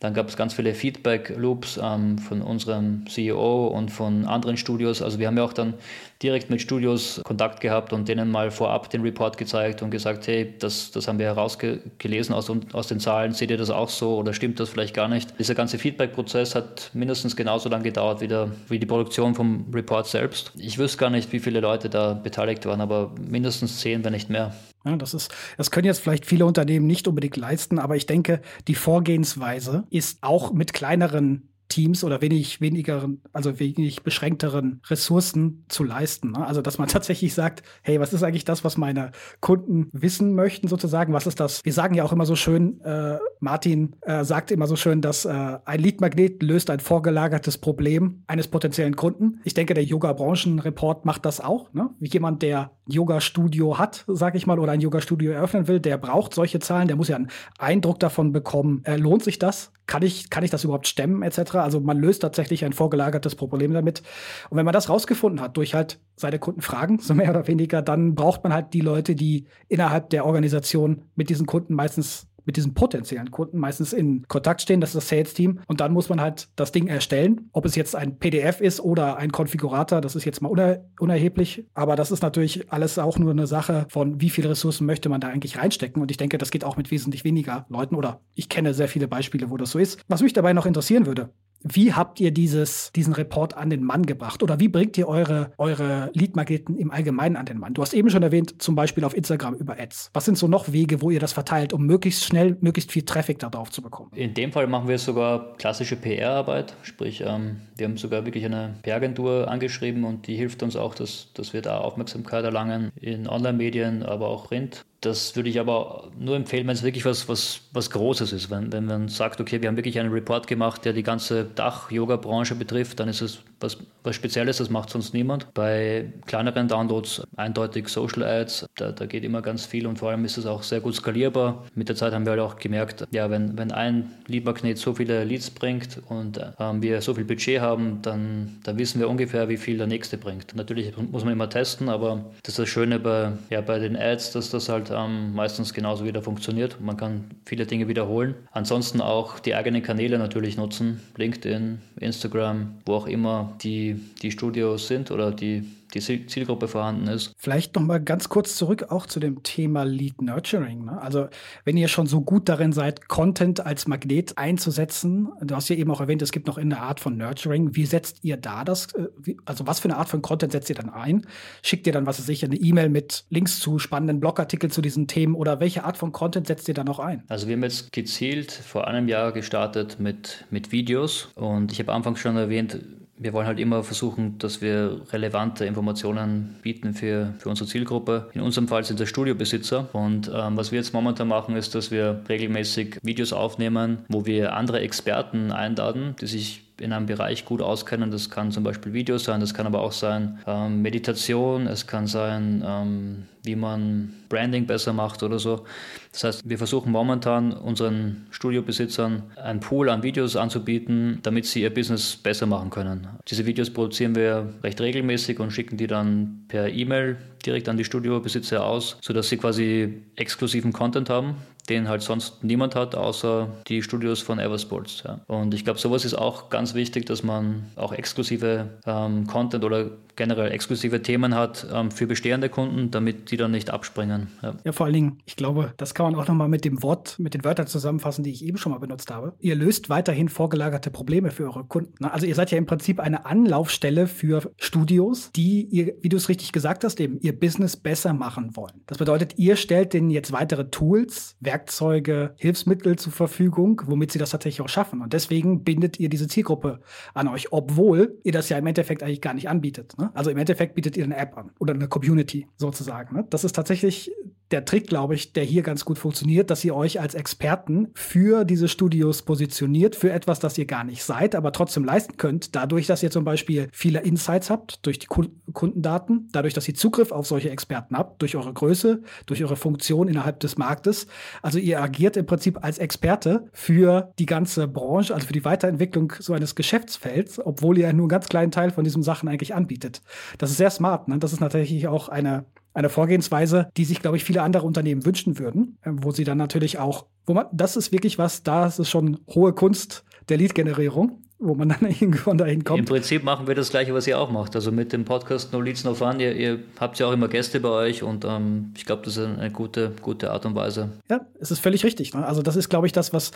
Dann 0.00 0.14
gab 0.14 0.28
es 0.28 0.36
ganz 0.36 0.54
viele 0.54 0.74
Feedback-Loops 0.74 1.80
ähm, 1.82 2.18
von 2.18 2.40
unserem 2.40 3.04
CEO 3.08 3.66
und 3.66 3.90
von 3.90 4.26
anderen 4.26 4.56
Studios. 4.56 5.02
Also 5.02 5.18
wir 5.18 5.26
haben 5.26 5.36
ja 5.36 5.42
auch 5.42 5.52
dann 5.52 5.74
direkt 6.22 6.50
mit 6.50 6.60
Studios 6.60 7.20
Kontakt 7.24 7.60
gehabt 7.60 7.92
und 7.92 8.08
denen 8.08 8.30
mal 8.30 8.52
vorab 8.52 8.90
den 8.90 9.02
Report 9.02 9.36
gezeigt 9.36 9.82
und 9.82 9.90
gesagt, 9.90 10.26
hey, 10.28 10.54
das, 10.58 10.92
das 10.92 11.08
haben 11.08 11.18
wir 11.18 11.26
herausgelesen 11.26 12.32
aus, 12.32 12.50
aus 12.72 12.86
den 12.86 13.00
Zahlen, 13.00 13.32
seht 13.32 13.50
ihr 13.50 13.56
das 13.56 13.70
auch 13.70 13.88
so 13.88 14.16
oder 14.16 14.32
stimmt 14.32 14.60
das 14.60 14.68
vielleicht 14.68 14.94
gar 14.94 15.08
nicht? 15.08 15.36
Dieser 15.38 15.54
ganze 15.56 15.78
Feedback-Prozess 15.78 16.54
hat 16.54 16.90
mindestens 16.94 17.34
genauso 17.34 17.68
lange 17.68 17.84
gedauert 17.84 18.20
wie, 18.20 18.28
der, 18.28 18.52
wie 18.68 18.78
die 18.78 18.86
Produktion 18.86 19.34
vom 19.34 19.66
Report 19.72 20.06
selbst. 20.06 20.52
Ich 20.56 20.78
wüsste 20.78 20.98
gar 20.98 21.10
nicht, 21.10 21.32
wie 21.32 21.40
viele 21.40 21.58
Leute 21.58 21.88
da 21.88 22.14
beteiligt 22.14 22.66
waren, 22.66 22.80
aber 22.80 23.12
mindestens 23.20 23.80
zehn, 23.80 24.04
wenn 24.04 24.12
nicht 24.12 24.30
mehr. 24.30 24.52
Ja, 24.88 24.96
das 24.96 25.12
ist, 25.12 25.34
das 25.58 25.70
können 25.70 25.84
jetzt 25.84 26.00
vielleicht 26.00 26.24
viele 26.24 26.46
Unternehmen 26.46 26.86
nicht 26.86 27.06
unbedingt 27.08 27.36
leisten, 27.36 27.78
aber 27.78 27.96
ich 27.96 28.06
denke, 28.06 28.40
die 28.68 28.74
Vorgehensweise 28.74 29.84
ist 29.90 30.22
auch 30.22 30.52
mit 30.52 30.72
kleineren 30.72 31.50
Teams 31.68 32.02
oder 32.04 32.20
wenig 32.20 32.60
wenigeren, 32.60 33.22
also 33.32 33.58
wenig 33.60 34.02
beschränkteren 34.02 34.80
Ressourcen 34.86 35.64
zu 35.68 35.84
leisten. 35.84 36.32
Ne? 36.32 36.46
Also 36.46 36.62
dass 36.62 36.78
man 36.78 36.88
tatsächlich 36.88 37.34
sagt, 37.34 37.62
hey, 37.82 38.00
was 38.00 38.12
ist 38.12 38.22
eigentlich 38.22 38.44
das, 38.44 38.64
was 38.64 38.76
meine 38.76 39.12
Kunden 39.40 39.88
wissen 39.92 40.34
möchten, 40.34 40.68
sozusagen? 40.68 41.12
Was 41.12 41.26
ist 41.26 41.40
das? 41.40 41.64
Wir 41.64 41.72
sagen 41.72 41.94
ja 41.94 42.04
auch 42.04 42.12
immer 42.12 42.26
so 42.26 42.36
schön, 42.36 42.80
äh, 42.80 43.18
Martin 43.40 43.96
äh, 44.02 44.24
sagt 44.24 44.50
immer 44.50 44.66
so 44.66 44.76
schön, 44.76 45.00
dass 45.00 45.24
äh, 45.24 45.58
ein 45.64 45.80
Leadmagnet 45.80 46.42
löst 46.42 46.70
ein 46.70 46.80
vorgelagertes 46.80 47.58
Problem 47.58 48.22
eines 48.26 48.48
potenziellen 48.48 48.96
Kunden. 48.96 49.40
Ich 49.44 49.54
denke, 49.54 49.74
der 49.74 49.84
Yoga-Branchen-Report 49.84 51.04
macht 51.04 51.24
das 51.24 51.40
auch. 51.40 51.72
Ne? 51.72 51.90
Wie 52.00 52.08
jemand, 52.08 52.42
der 52.42 52.72
Yoga-Studio 52.86 53.78
hat, 53.78 54.04
sage 54.06 54.38
ich 54.38 54.46
mal, 54.46 54.58
oder 54.58 54.72
ein 54.72 54.80
Yoga-Studio 54.80 55.32
eröffnen 55.32 55.68
will, 55.68 55.80
der 55.80 55.98
braucht 55.98 56.34
solche 56.34 56.58
Zahlen, 56.58 56.88
der 56.88 56.96
muss 56.96 57.08
ja 57.08 57.16
einen 57.16 57.28
Eindruck 57.58 58.00
davon 58.00 58.32
bekommen, 58.32 58.82
äh, 58.84 58.96
lohnt 58.96 59.22
sich 59.22 59.38
das? 59.38 59.72
Kann 59.88 60.02
ich, 60.02 60.28
kann 60.28 60.44
ich 60.44 60.50
das 60.50 60.64
überhaupt 60.64 60.86
stemmen, 60.86 61.22
etc.? 61.22 61.56
Also 61.56 61.80
man 61.80 61.98
löst 61.98 62.20
tatsächlich 62.20 62.64
ein 62.64 62.74
vorgelagertes 62.74 63.34
Problem 63.34 63.72
damit. 63.72 64.02
Und 64.50 64.58
wenn 64.58 64.66
man 64.66 64.74
das 64.74 64.90
rausgefunden 64.90 65.40
hat, 65.40 65.56
durch 65.56 65.74
halt 65.74 65.98
seine 66.14 66.38
Kunden 66.38 66.60
fragen, 66.60 66.98
so 67.00 67.14
mehr 67.14 67.30
oder 67.30 67.48
weniger, 67.48 67.80
dann 67.80 68.14
braucht 68.14 68.44
man 68.44 68.52
halt 68.52 68.74
die 68.74 68.82
Leute, 68.82 69.14
die 69.14 69.46
innerhalb 69.66 70.10
der 70.10 70.26
Organisation 70.26 71.04
mit 71.16 71.30
diesen 71.30 71.46
Kunden 71.46 71.74
meistens 71.74 72.27
mit 72.48 72.56
diesen 72.56 72.72
potenziellen 72.72 73.30
Kunden 73.30 73.58
meistens 73.58 73.92
in 73.92 74.24
Kontakt 74.26 74.62
stehen. 74.62 74.80
Das 74.80 74.90
ist 74.90 74.96
das 74.96 75.08
Sales-Team. 75.10 75.60
Und 75.66 75.80
dann 75.80 75.92
muss 75.92 76.08
man 76.08 76.18
halt 76.18 76.48
das 76.56 76.72
Ding 76.72 76.86
erstellen. 76.86 77.50
Ob 77.52 77.66
es 77.66 77.76
jetzt 77.76 77.94
ein 77.94 78.18
PDF 78.18 78.62
ist 78.62 78.80
oder 78.80 79.18
ein 79.18 79.32
Konfigurator, 79.32 80.00
das 80.00 80.16
ist 80.16 80.24
jetzt 80.24 80.40
mal 80.40 80.48
uner 80.48 80.78
unerheblich. 80.98 81.66
Aber 81.74 81.94
das 81.94 82.10
ist 82.10 82.22
natürlich 82.22 82.72
alles 82.72 82.98
auch 82.98 83.18
nur 83.18 83.32
eine 83.32 83.46
Sache 83.46 83.86
von, 83.90 84.22
wie 84.22 84.30
viele 84.30 84.48
Ressourcen 84.48 84.86
möchte 84.86 85.10
man 85.10 85.20
da 85.20 85.28
eigentlich 85.28 85.58
reinstecken. 85.58 86.00
Und 86.00 86.10
ich 86.10 86.16
denke, 86.16 86.38
das 86.38 86.50
geht 86.50 86.64
auch 86.64 86.78
mit 86.78 86.90
wesentlich 86.90 87.22
weniger 87.22 87.66
Leuten 87.68 87.94
oder 87.94 88.22
ich 88.34 88.48
kenne 88.48 88.72
sehr 88.72 88.88
viele 88.88 89.08
Beispiele, 89.08 89.50
wo 89.50 89.58
das 89.58 89.70
so 89.70 89.78
ist. 89.78 90.00
Was 90.08 90.22
mich 90.22 90.32
dabei 90.32 90.54
noch 90.54 90.64
interessieren 90.64 91.04
würde, 91.04 91.28
wie 91.62 91.92
habt 91.92 92.20
ihr 92.20 92.30
dieses, 92.30 92.92
diesen 92.92 93.12
Report 93.12 93.56
an 93.56 93.70
den 93.70 93.82
Mann 93.82 94.06
gebracht? 94.06 94.42
Oder 94.42 94.60
wie 94.60 94.68
bringt 94.68 94.96
ihr 94.98 95.08
eure, 95.08 95.52
eure 95.58 96.10
Lead-Magneten 96.14 96.76
im 96.76 96.90
Allgemeinen 96.90 97.36
an 97.36 97.46
den 97.46 97.58
Mann? 97.58 97.74
Du 97.74 97.82
hast 97.82 97.94
eben 97.94 98.10
schon 98.10 98.22
erwähnt, 98.22 98.60
zum 98.62 98.74
Beispiel 98.74 99.04
auf 99.04 99.16
Instagram 99.16 99.54
über 99.54 99.78
Ads. 99.78 100.10
Was 100.12 100.24
sind 100.24 100.38
so 100.38 100.48
noch 100.48 100.72
Wege, 100.72 101.02
wo 101.02 101.10
ihr 101.10 101.20
das 101.20 101.32
verteilt, 101.32 101.72
um 101.72 101.86
möglichst 101.86 102.24
schnell, 102.24 102.56
möglichst 102.60 102.92
viel 102.92 103.02
Traffic 103.04 103.38
darauf 103.38 103.70
zu 103.70 103.82
bekommen? 103.82 104.10
In 104.14 104.34
dem 104.34 104.52
Fall 104.52 104.66
machen 104.66 104.88
wir 104.88 104.98
sogar 104.98 105.56
klassische 105.56 105.96
PR-Arbeit. 105.96 106.74
Sprich, 106.82 107.22
ähm, 107.26 107.60
wir 107.76 107.86
haben 107.86 107.96
sogar 107.96 108.24
wirklich 108.24 108.44
eine 108.44 108.74
PR-Agentur 108.82 109.48
angeschrieben 109.48 110.04
und 110.04 110.26
die 110.26 110.36
hilft 110.36 110.62
uns 110.62 110.76
auch, 110.76 110.94
dass, 110.94 111.32
dass 111.34 111.52
wir 111.52 111.62
da 111.62 111.78
Aufmerksamkeit 111.78 112.44
erlangen 112.44 112.92
in 113.00 113.28
Online-Medien, 113.28 114.02
aber 114.02 114.28
auch 114.28 114.48
Print. 114.48 114.84
Das 115.00 115.36
würde 115.36 115.48
ich 115.48 115.60
aber 115.60 116.10
nur 116.18 116.34
empfehlen, 116.34 116.66
wenn 116.66 116.74
es 116.74 116.82
wirklich 116.82 117.04
was, 117.04 117.28
was, 117.28 117.60
was 117.72 117.90
Großes 117.90 118.32
ist. 118.32 118.50
Wenn, 118.50 118.72
wenn 118.72 118.86
man 118.86 119.08
sagt, 119.08 119.40
okay, 119.40 119.62
wir 119.62 119.68
haben 119.68 119.76
wirklich 119.76 119.98
einen 119.98 120.12
Report 120.12 120.46
gemacht, 120.48 120.84
der 120.84 120.92
die 120.92 121.04
ganze 121.04 121.44
Dach-Yoga-Branche 121.44 122.56
betrifft, 122.56 122.98
dann 122.98 123.08
ist 123.08 123.20
es 123.20 123.38
was, 123.60 123.76
was 124.02 124.16
Spezielles, 124.16 124.58
das 124.58 124.70
macht 124.70 124.90
sonst 124.90 125.14
niemand. 125.14 125.52
Bei 125.54 126.12
kleineren 126.26 126.68
Downloads 126.68 127.22
eindeutig 127.36 127.88
Social 127.88 128.22
Ads, 128.22 128.66
da, 128.76 128.92
da 128.92 129.06
geht 129.06 129.24
immer 129.24 129.42
ganz 129.42 129.66
viel 129.66 129.86
und 129.86 129.98
vor 129.98 130.10
allem 130.10 130.24
ist 130.24 130.38
es 130.38 130.46
auch 130.46 130.62
sehr 130.62 130.80
gut 130.80 130.94
skalierbar. 130.94 131.64
Mit 131.74 131.88
der 131.88 131.96
Zeit 131.96 132.12
haben 132.12 132.24
wir 132.24 132.30
halt 132.32 132.40
auch 132.40 132.56
gemerkt, 132.56 133.06
ja, 133.10 133.30
wenn, 133.30 133.56
wenn 133.58 133.72
ein 133.72 134.10
Lead-Magnet 134.26 134.78
so 134.78 134.94
viele 134.94 135.24
Leads 135.24 135.50
bringt 135.50 136.00
und 136.08 136.38
äh, 136.38 136.52
wir 136.58 137.00
so 137.02 137.14
viel 137.14 137.24
Budget 137.24 137.60
haben, 137.60 138.00
dann, 138.02 138.58
dann 138.64 138.78
wissen 138.78 139.00
wir 139.00 139.08
ungefähr, 139.08 139.48
wie 139.48 139.56
viel 139.56 139.78
der 139.78 139.86
nächste 139.86 140.18
bringt. 140.18 140.54
Natürlich 140.54 140.96
muss 140.96 141.24
man 141.24 141.32
immer 141.32 141.48
testen, 141.48 141.88
aber 141.88 142.24
das 142.42 142.54
ist 142.54 142.58
das 142.58 142.68
Schöne 142.68 142.98
bei, 142.98 143.32
ja, 143.50 143.60
bei 143.60 143.78
den 143.78 143.96
Ads, 143.96 144.32
dass 144.32 144.50
das 144.50 144.68
halt 144.68 144.87
ähm, 144.92 145.34
meistens 145.34 145.72
genauso 145.72 146.04
wieder 146.04 146.22
funktioniert. 146.22 146.80
Man 146.80 146.96
kann 146.96 147.24
viele 147.44 147.66
Dinge 147.66 147.88
wiederholen. 147.88 148.34
Ansonsten 148.52 149.00
auch 149.00 149.38
die 149.38 149.54
eigenen 149.54 149.82
Kanäle 149.82 150.18
natürlich 150.18 150.56
nutzen, 150.56 151.00
LinkedIn, 151.16 151.78
Instagram, 152.00 152.78
wo 152.86 152.94
auch 152.94 153.06
immer 153.06 153.52
die, 153.62 154.00
die 154.22 154.30
Studios 154.30 154.88
sind 154.88 155.10
oder 155.10 155.30
die 155.32 155.64
die 155.94 156.26
Zielgruppe 156.26 156.68
vorhanden 156.68 157.08
ist. 157.08 157.32
Vielleicht 157.36 157.74
noch 157.74 157.82
mal 157.82 158.00
ganz 158.00 158.28
kurz 158.28 158.56
zurück 158.56 158.86
auch 158.90 159.06
zu 159.06 159.20
dem 159.20 159.42
Thema 159.42 159.84
Lead 159.84 160.22
Nurturing. 160.22 160.84
Ne? 160.84 161.00
Also 161.00 161.28
wenn 161.64 161.76
ihr 161.76 161.88
schon 161.88 162.06
so 162.06 162.20
gut 162.20 162.48
darin 162.48 162.72
seid, 162.72 163.08
Content 163.08 163.64
als 163.64 163.86
Magnet 163.86 164.36
einzusetzen, 164.36 165.28
du 165.40 165.54
hast 165.54 165.68
ja 165.68 165.76
eben 165.76 165.90
auch 165.90 166.00
erwähnt, 166.00 166.22
es 166.22 166.32
gibt 166.32 166.46
noch 166.46 166.58
eine 166.58 166.80
Art 166.80 167.00
von 167.00 167.16
Nurturing. 167.16 167.74
Wie 167.74 167.86
setzt 167.86 168.18
ihr 168.22 168.36
da 168.36 168.64
das? 168.64 168.92
Äh, 168.94 169.36
also 169.44 169.66
was 169.66 169.80
für 169.80 169.88
eine 169.88 169.96
Art 169.96 170.08
von 170.08 170.22
Content 170.22 170.52
setzt 170.52 170.68
ihr 170.68 170.76
dann 170.76 170.90
ein? 170.90 171.26
Schickt 171.62 171.86
ihr 171.86 171.92
dann, 171.92 172.06
was 172.06 172.18
weiß 172.18 172.28
ich, 172.28 172.44
eine 172.44 172.56
E-Mail 172.56 172.88
mit 172.88 173.24
Links 173.30 173.60
zu 173.60 173.78
spannenden 173.78 174.20
Blogartikeln 174.20 174.70
zu 174.70 174.82
diesen 174.82 175.06
Themen 175.06 175.34
oder 175.34 175.60
welche 175.60 175.84
Art 175.84 175.96
von 175.96 176.12
Content 176.12 176.46
setzt 176.46 176.68
ihr 176.68 176.74
dann 176.74 176.86
noch 176.86 176.98
ein? 176.98 177.24
Also 177.28 177.46
wir 177.46 177.54
haben 177.54 177.62
jetzt 177.62 177.92
gezielt 177.92 178.52
vor 178.52 178.86
einem 178.86 179.08
Jahr 179.08 179.32
gestartet 179.32 179.98
mit, 179.98 180.44
mit 180.50 180.72
Videos 180.72 181.28
und 181.34 181.72
ich 181.72 181.78
habe 181.78 181.92
anfangs 181.92 182.20
schon 182.20 182.36
erwähnt, 182.36 182.78
wir 183.18 183.32
wollen 183.32 183.46
halt 183.46 183.58
immer 183.58 183.82
versuchen, 183.82 184.38
dass 184.38 184.60
wir 184.60 185.00
relevante 185.12 185.64
Informationen 185.64 186.56
bieten 186.62 186.94
für, 186.94 187.34
für 187.38 187.48
unsere 187.48 187.68
Zielgruppe. 187.68 188.30
In 188.34 188.40
unserem 188.40 188.68
Fall 188.68 188.84
sind 188.84 189.00
das 189.00 189.08
Studiobesitzer. 189.08 189.88
Und 189.92 190.30
ähm, 190.32 190.56
was 190.56 190.70
wir 190.70 190.78
jetzt 190.78 190.94
momentan 190.94 191.28
machen, 191.28 191.56
ist, 191.56 191.74
dass 191.74 191.90
wir 191.90 192.22
regelmäßig 192.28 192.98
Videos 193.02 193.32
aufnehmen, 193.32 193.98
wo 194.08 194.24
wir 194.26 194.54
andere 194.54 194.80
Experten 194.80 195.50
einladen, 195.50 196.14
die 196.20 196.26
sich 196.26 196.67
in 196.80 196.92
einem 196.92 197.06
Bereich 197.06 197.44
gut 197.44 197.60
auskennen. 197.60 198.10
Das 198.10 198.30
kann 198.30 198.50
zum 198.52 198.64
Beispiel 198.64 198.92
Video 198.92 199.18
sein, 199.18 199.40
das 199.40 199.54
kann 199.54 199.66
aber 199.66 199.80
auch 199.80 199.92
sein 199.92 200.38
ähm, 200.46 200.82
Meditation, 200.82 201.66
es 201.66 201.86
kann 201.86 202.06
sein, 202.06 202.62
ähm, 202.66 203.26
wie 203.42 203.56
man 203.56 204.14
Branding 204.28 204.66
besser 204.66 204.92
macht 204.92 205.22
oder 205.22 205.38
so. 205.38 205.64
Das 206.12 206.24
heißt, 206.24 206.48
wir 206.48 206.58
versuchen 206.58 206.92
momentan 206.92 207.52
unseren 207.52 208.26
Studiobesitzern 208.30 209.22
einen 209.36 209.60
Pool 209.60 209.88
an 209.88 210.02
Videos 210.02 210.36
anzubieten, 210.36 211.20
damit 211.22 211.46
sie 211.46 211.62
ihr 211.62 211.72
Business 211.72 212.16
besser 212.16 212.46
machen 212.46 212.70
können. 212.70 213.06
Diese 213.28 213.46
Videos 213.46 213.70
produzieren 213.70 214.14
wir 214.14 214.52
recht 214.62 214.80
regelmäßig 214.80 215.40
und 215.40 215.50
schicken 215.50 215.76
die 215.76 215.86
dann 215.86 216.44
per 216.48 216.68
E-Mail 216.68 217.16
direkt 217.44 217.68
an 217.68 217.76
die 217.76 217.84
Studiobesitzer 217.84 218.64
aus, 218.64 218.98
sodass 219.00 219.28
sie 219.28 219.36
quasi 219.36 220.02
exklusiven 220.16 220.72
Content 220.72 221.08
haben, 221.08 221.36
den 221.68 221.88
halt 221.88 222.02
sonst 222.02 222.42
niemand 222.44 222.74
hat, 222.74 222.94
außer 222.94 223.48
die 223.66 223.82
Studios 223.82 224.20
von 224.20 224.38
Eversports. 224.38 225.02
Ja. 225.06 225.20
Und 225.26 225.54
ich 225.54 225.64
glaube, 225.64 225.78
sowas 225.78 226.04
ist 226.04 226.14
auch 226.14 226.50
ganz 226.50 226.74
wichtig, 226.74 227.06
dass 227.06 227.22
man 227.22 227.66
auch 227.76 227.92
exklusive 227.92 228.68
ähm, 228.86 229.26
Content 229.26 229.64
oder 229.64 229.90
generell 230.18 230.50
exklusive 230.50 231.00
Themen 231.00 231.34
hat 231.34 231.66
ähm, 231.72 231.90
für 231.90 232.06
bestehende 232.06 232.50
Kunden, 232.50 232.90
damit 232.90 233.30
die 233.30 233.36
dann 233.38 233.52
nicht 233.52 233.70
abspringen. 233.70 234.26
Ja. 234.42 234.54
ja, 234.64 234.72
vor 234.72 234.86
allen 234.86 234.92
Dingen, 234.92 235.18
ich 235.24 235.36
glaube, 235.36 235.72
das 235.78 235.94
kann 235.94 236.06
man 236.06 236.20
auch 236.20 236.26
nochmal 236.26 236.48
mit 236.48 236.64
dem 236.64 236.82
Wort, 236.82 237.18
mit 237.18 237.34
den 237.34 237.44
Wörtern 237.44 237.68
zusammenfassen, 237.68 238.24
die 238.24 238.32
ich 238.32 238.44
eben 238.44 238.58
schon 238.58 238.72
mal 238.72 238.78
benutzt 238.78 239.10
habe. 239.10 239.34
Ihr 239.38 239.54
löst 239.54 239.88
weiterhin 239.88 240.28
vorgelagerte 240.28 240.90
Probleme 240.90 241.30
für 241.30 241.44
eure 241.44 241.64
Kunden. 241.64 241.94
Ne? 242.00 242.12
Also 242.12 242.26
ihr 242.26 242.34
seid 242.34 242.50
ja 242.50 242.58
im 242.58 242.66
Prinzip 242.66 243.00
eine 243.00 243.24
Anlaufstelle 243.26 244.08
für 244.08 244.50
Studios, 244.58 245.30
die 245.32 245.64
ihr, 245.64 245.94
wie 246.02 246.08
du 246.08 246.16
es 246.16 246.28
richtig 246.28 246.52
gesagt 246.52 246.84
hast, 246.84 247.00
eben 247.00 247.18
ihr 247.20 247.38
Business 247.38 247.76
besser 247.76 248.12
machen 248.12 248.56
wollen. 248.56 248.82
Das 248.86 248.98
bedeutet, 248.98 249.38
ihr 249.38 249.54
stellt 249.54 249.92
denen 249.92 250.10
jetzt 250.10 250.32
weitere 250.32 250.68
Tools, 250.68 251.36
Werkzeuge, 251.38 251.57
Hilfsmittel 251.66 252.96
zur 252.96 253.12
Verfügung, 253.12 253.82
womit 253.86 254.12
sie 254.12 254.18
das 254.18 254.30
tatsächlich 254.30 254.60
auch 254.60 254.68
schaffen. 254.68 255.02
Und 255.02 255.12
deswegen 255.12 255.64
bindet 255.64 255.98
ihr 255.98 256.08
diese 256.08 256.28
Zielgruppe 256.28 256.80
an 257.14 257.28
euch, 257.28 257.52
obwohl 257.52 258.18
ihr 258.24 258.32
das 258.32 258.48
ja 258.48 258.58
im 258.58 258.66
Endeffekt 258.66 259.02
eigentlich 259.02 259.20
gar 259.20 259.34
nicht 259.34 259.48
anbietet. 259.48 259.96
Ne? 259.98 260.10
Also 260.14 260.30
im 260.30 260.38
Endeffekt 260.38 260.74
bietet 260.74 260.96
ihr 260.96 261.04
eine 261.04 261.16
App 261.16 261.36
an 261.36 261.50
oder 261.58 261.74
eine 261.74 261.88
Community 261.88 262.46
sozusagen. 262.56 263.16
Ne? 263.16 263.26
Das 263.30 263.44
ist 263.44 263.54
tatsächlich 263.54 264.10
der 264.50 264.64
Trick, 264.64 264.86
glaube 264.86 265.14
ich, 265.14 265.32
der 265.32 265.44
hier 265.44 265.62
ganz 265.62 265.84
gut 265.84 265.98
funktioniert, 265.98 266.50
dass 266.50 266.64
ihr 266.64 266.74
euch 266.74 267.00
als 267.00 267.14
Experten 267.14 267.88
für 267.94 268.44
diese 268.44 268.68
Studios 268.68 269.22
positioniert, 269.22 269.94
für 269.94 270.10
etwas, 270.10 270.40
das 270.40 270.56
ihr 270.56 270.64
gar 270.64 270.84
nicht 270.84 271.04
seid, 271.04 271.34
aber 271.34 271.52
trotzdem 271.52 271.84
leisten 271.84 272.16
könnt, 272.16 272.54
dadurch, 272.56 272.86
dass 272.86 273.02
ihr 273.02 273.10
zum 273.10 273.24
Beispiel 273.24 273.68
viele 273.72 274.00
Insights 274.00 274.48
habt 274.48 274.86
durch 274.86 274.98
die 274.98 275.06
Kundendaten, 275.06 276.28
dadurch, 276.32 276.54
dass 276.54 276.66
ihr 276.68 276.74
Zugriff 276.74 277.12
auf 277.12 277.26
solche 277.26 277.50
Experten 277.50 277.96
habt, 277.96 278.22
durch 278.22 278.36
eure 278.36 278.52
Größe, 278.52 279.02
durch 279.26 279.42
eure 279.42 279.56
Funktion 279.56 280.08
innerhalb 280.08 280.40
des 280.40 280.56
Marktes. 280.56 281.06
Also 281.48 281.60
ihr 281.60 281.80
agiert 281.80 282.18
im 282.18 282.26
Prinzip 282.26 282.62
als 282.62 282.76
Experte 282.76 283.48
für 283.54 284.12
die 284.18 284.26
ganze 284.26 284.68
Branche, 284.68 285.14
also 285.14 285.26
für 285.26 285.32
die 285.32 285.46
Weiterentwicklung 285.46 286.12
so 286.18 286.34
eines 286.34 286.54
Geschäftsfelds, 286.54 287.40
obwohl 287.42 287.78
ihr 287.78 287.90
nur 287.94 288.02
einen 288.02 288.08
ganz 288.10 288.28
kleinen 288.28 288.50
Teil 288.50 288.70
von 288.70 288.84
diesen 288.84 289.02
Sachen 289.02 289.30
eigentlich 289.30 289.54
anbietet. 289.54 290.02
Das 290.36 290.50
ist 290.50 290.58
sehr 290.58 290.68
smart. 290.68 291.08
Ne? 291.08 291.16
Das 291.16 291.32
ist 291.32 291.40
natürlich 291.40 291.88
auch 291.88 292.10
eine 292.10 292.44
eine 292.74 292.90
Vorgehensweise, 292.90 293.70
die 293.78 293.86
sich, 293.86 294.02
glaube 294.02 294.18
ich, 294.18 294.24
viele 294.24 294.42
andere 294.42 294.64
Unternehmen 294.64 295.06
wünschen 295.06 295.38
würden, 295.38 295.78
äh, 295.82 295.90
wo 295.90 296.10
sie 296.10 296.24
dann 296.24 296.38
natürlich 296.38 296.78
auch, 296.78 297.06
wo 297.24 297.32
man, 297.32 297.46
das 297.50 297.76
ist 297.76 297.92
wirklich 297.92 298.18
was, 298.18 298.42
da 298.42 298.66
ist 298.66 298.86
schon 298.88 299.18
hohe 299.34 299.54
Kunst 299.54 300.04
der 300.28 300.36
Lead-Generierung 300.36 301.22
wo 301.38 301.54
man 301.54 301.68
dann 301.68 301.80
irgendwann 301.88 302.38
dahin 302.38 302.64
kommt. 302.64 302.80
Im 302.80 302.84
Prinzip 302.84 303.22
machen 303.22 303.46
wir 303.46 303.54
das 303.54 303.70
Gleiche, 303.70 303.94
was 303.94 304.06
ihr 304.06 304.18
auch 304.18 304.30
macht. 304.30 304.56
Also 304.56 304.72
mit 304.72 304.92
dem 304.92 305.04
Podcast 305.04 305.52
No 305.52 305.60
Leads 305.60 305.84
No 305.84 305.94
Fun, 305.94 306.18
ihr, 306.20 306.34
ihr 306.34 306.58
habt 306.80 306.98
ja 306.98 307.06
auch 307.06 307.12
immer 307.12 307.28
Gäste 307.28 307.60
bei 307.60 307.68
euch 307.68 308.02
und 308.02 308.24
ähm, 308.24 308.72
ich 308.76 308.84
glaube, 308.84 309.02
das 309.04 309.16
ist 309.16 309.24
eine 309.24 309.50
gute, 309.50 309.92
gute 310.02 310.32
Art 310.32 310.46
und 310.46 310.54
Weise. 310.54 310.90
Ja, 311.08 311.20
es 311.40 311.50
ist 311.50 311.60
völlig 311.60 311.84
richtig. 311.84 312.12
Ne? 312.14 312.26
Also 312.26 312.42
das 312.42 312.56
ist, 312.56 312.68
glaube 312.68 312.86
ich, 312.86 312.92
das, 312.92 313.12
was, 313.12 313.30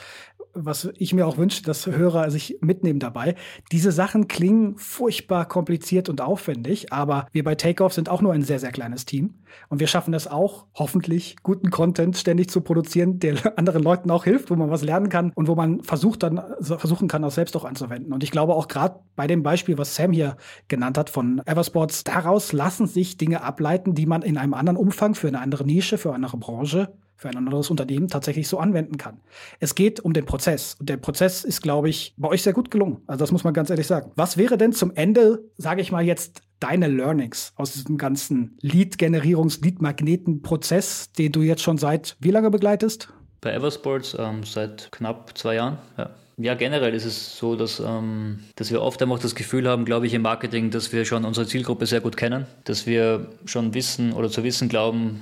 was 0.52 0.90
ich 0.96 1.14
mir 1.14 1.26
auch 1.26 1.38
wünsche, 1.38 1.62
dass 1.62 1.86
Hörer 1.86 2.30
sich 2.30 2.58
mitnehmen 2.60 2.98
dabei. 2.98 3.36
Diese 3.70 3.92
Sachen 3.92 4.26
klingen 4.26 4.76
furchtbar 4.78 5.46
kompliziert 5.46 6.08
und 6.08 6.20
aufwendig, 6.20 6.92
aber 6.92 7.28
wir 7.32 7.44
bei 7.44 7.54
Takeoff 7.54 7.92
sind 7.92 8.08
auch 8.08 8.20
nur 8.20 8.32
ein 8.32 8.42
sehr, 8.42 8.58
sehr 8.58 8.72
kleines 8.72 9.04
Team. 9.04 9.34
Und 9.68 9.80
wir 9.80 9.86
schaffen 9.86 10.14
es 10.14 10.26
auch, 10.26 10.66
hoffentlich 10.74 11.36
guten 11.42 11.70
Content 11.70 12.16
ständig 12.16 12.48
zu 12.48 12.62
produzieren, 12.62 13.20
der 13.20 13.36
anderen 13.58 13.82
Leuten 13.82 14.10
auch 14.10 14.24
hilft, 14.24 14.50
wo 14.50 14.56
man 14.56 14.70
was 14.70 14.82
lernen 14.82 15.08
kann 15.08 15.30
und 15.34 15.46
wo 15.46 15.54
man 15.54 15.82
versucht 15.82 16.22
dann 16.22 16.40
versuchen 16.60 17.06
kann, 17.06 17.22
auch 17.24 17.30
selbst 17.30 17.56
auch 17.56 17.64
anzuwenden 17.64 17.91
verwenden. 17.92 18.12
Und 18.12 18.22
ich 18.22 18.30
glaube 18.30 18.54
auch 18.54 18.68
gerade 18.68 19.00
bei 19.16 19.26
dem 19.26 19.42
Beispiel, 19.42 19.78
was 19.78 19.94
Sam 19.94 20.12
hier 20.12 20.36
genannt 20.68 20.98
hat 20.98 21.10
von 21.10 21.42
Eversports, 21.46 22.04
daraus 22.04 22.52
lassen 22.52 22.86
sich 22.86 23.16
Dinge 23.16 23.42
ableiten, 23.42 23.94
die 23.94 24.06
man 24.06 24.22
in 24.22 24.38
einem 24.38 24.54
anderen 24.54 24.76
Umfang 24.76 25.14
für 25.14 25.28
eine 25.28 25.40
andere 25.40 25.64
Nische, 25.64 25.98
für 25.98 26.08
eine 26.08 26.16
andere 26.16 26.38
Branche 26.38 26.92
für 27.14 27.28
ein 27.28 27.36
anderes 27.36 27.70
Unternehmen 27.70 28.08
tatsächlich 28.08 28.48
so 28.48 28.58
anwenden 28.58 28.96
kann. 28.96 29.20
Es 29.60 29.76
geht 29.76 30.00
um 30.00 30.12
den 30.12 30.26
Prozess. 30.26 30.74
Und 30.80 30.88
der 30.88 30.96
Prozess 30.96 31.44
ist, 31.44 31.62
glaube 31.62 31.88
ich, 31.88 32.14
bei 32.16 32.26
euch 32.26 32.42
sehr 32.42 32.52
gut 32.52 32.72
gelungen. 32.72 33.02
Also 33.06 33.20
das 33.20 33.30
muss 33.30 33.44
man 33.44 33.54
ganz 33.54 33.70
ehrlich 33.70 33.86
sagen. 33.86 34.10
Was 34.16 34.38
wäre 34.38 34.58
denn 34.58 34.72
zum 34.72 34.90
Ende, 34.96 35.44
sage 35.56 35.82
ich 35.82 35.92
mal 35.92 36.02
jetzt, 36.02 36.40
deine 36.58 36.88
Learnings 36.88 37.52
aus 37.54 37.74
diesem 37.74 37.96
ganzen 37.96 38.58
Lead-Generierungs-, 38.60 39.62
Lead-Magneten-Prozess, 39.62 41.12
den 41.12 41.30
du 41.30 41.42
jetzt 41.42 41.62
schon 41.62 41.78
seit 41.78 42.16
wie 42.18 42.32
lange 42.32 42.50
begleitest? 42.50 43.12
Bei 43.40 43.52
Eversports 43.52 44.16
ähm, 44.18 44.42
seit 44.42 44.90
knapp 44.90 45.38
zwei 45.38 45.54
Jahren, 45.54 45.78
ja. 45.96 46.10
Ja, 46.38 46.54
generell 46.54 46.94
ist 46.94 47.04
es 47.04 47.36
so, 47.36 47.56
dass, 47.56 47.80
ähm, 47.80 48.40
dass 48.56 48.70
wir 48.70 48.80
oft 48.80 49.02
einfach 49.02 49.18
das 49.18 49.34
Gefühl 49.34 49.68
haben, 49.68 49.84
glaube 49.84 50.06
ich, 50.06 50.14
im 50.14 50.22
Marketing, 50.22 50.70
dass 50.70 50.92
wir 50.92 51.04
schon 51.04 51.24
unsere 51.24 51.46
Zielgruppe 51.46 51.86
sehr 51.86 52.00
gut 52.00 52.16
kennen, 52.16 52.46
dass 52.64 52.86
wir 52.86 53.28
schon 53.44 53.74
wissen 53.74 54.12
oder 54.12 54.30
zu 54.30 54.42
wissen 54.42 54.68
glauben, 54.68 55.20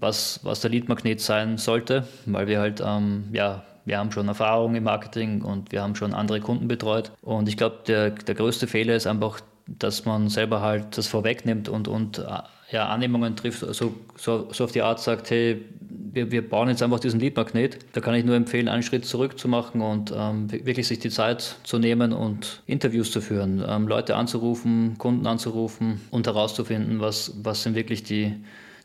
was, 0.00 0.40
was 0.42 0.60
der 0.60 0.70
Leadmagnet 0.70 1.20
sein 1.20 1.58
sollte, 1.58 2.06
weil 2.26 2.46
wir 2.46 2.60
halt, 2.60 2.82
ähm, 2.84 3.24
ja, 3.32 3.64
wir 3.84 3.98
haben 3.98 4.12
schon 4.12 4.28
Erfahrung 4.28 4.74
im 4.76 4.84
Marketing 4.84 5.42
und 5.42 5.72
wir 5.72 5.82
haben 5.82 5.96
schon 5.96 6.14
andere 6.14 6.40
Kunden 6.40 6.68
betreut. 6.68 7.10
Und 7.22 7.48
ich 7.48 7.56
glaube, 7.56 7.78
der, 7.86 8.10
der 8.10 8.34
größte 8.34 8.68
Fehler 8.68 8.94
ist 8.94 9.08
einfach, 9.08 9.40
dass 9.66 10.04
man 10.04 10.28
selber 10.28 10.60
halt 10.60 10.96
das 10.96 11.08
vorwegnimmt 11.08 11.68
und, 11.68 11.88
und 11.88 12.18
äh, 12.18 12.42
ja, 12.70 12.88
Annehmungen 12.88 13.36
trifft, 13.36 13.64
also 13.64 13.94
so, 14.16 14.48
so 14.52 14.64
auf 14.64 14.72
die 14.72 14.82
Art 14.82 15.00
sagt, 15.00 15.30
hey, 15.30 15.64
wir, 16.12 16.30
wir 16.30 16.48
bauen 16.48 16.68
jetzt 16.68 16.82
einfach 16.82 17.00
diesen 17.00 17.20
Lead-Magnet. 17.20 17.78
Da 17.92 18.00
kann 18.00 18.14
ich 18.14 18.24
nur 18.24 18.36
empfehlen, 18.36 18.68
einen 18.68 18.82
Schritt 18.82 19.04
zurück 19.04 19.38
zu 19.38 19.48
machen 19.48 19.80
und 19.80 20.12
ähm, 20.14 20.50
wirklich 20.50 20.86
sich 20.86 20.98
die 20.98 21.10
Zeit 21.10 21.56
zu 21.64 21.78
nehmen 21.78 22.12
und 22.12 22.62
Interviews 22.66 23.10
zu 23.10 23.20
führen, 23.20 23.64
ähm, 23.66 23.88
Leute 23.88 24.16
anzurufen, 24.16 24.96
Kunden 24.98 25.26
anzurufen 25.26 26.00
und 26.10 26.26
herauszufinden, 26.26 27.00
was, 27.00 27.32
was 27.42 27.62
sind 27.62 27.74
wirklich 27.74 28.02
die, 28.02 28.34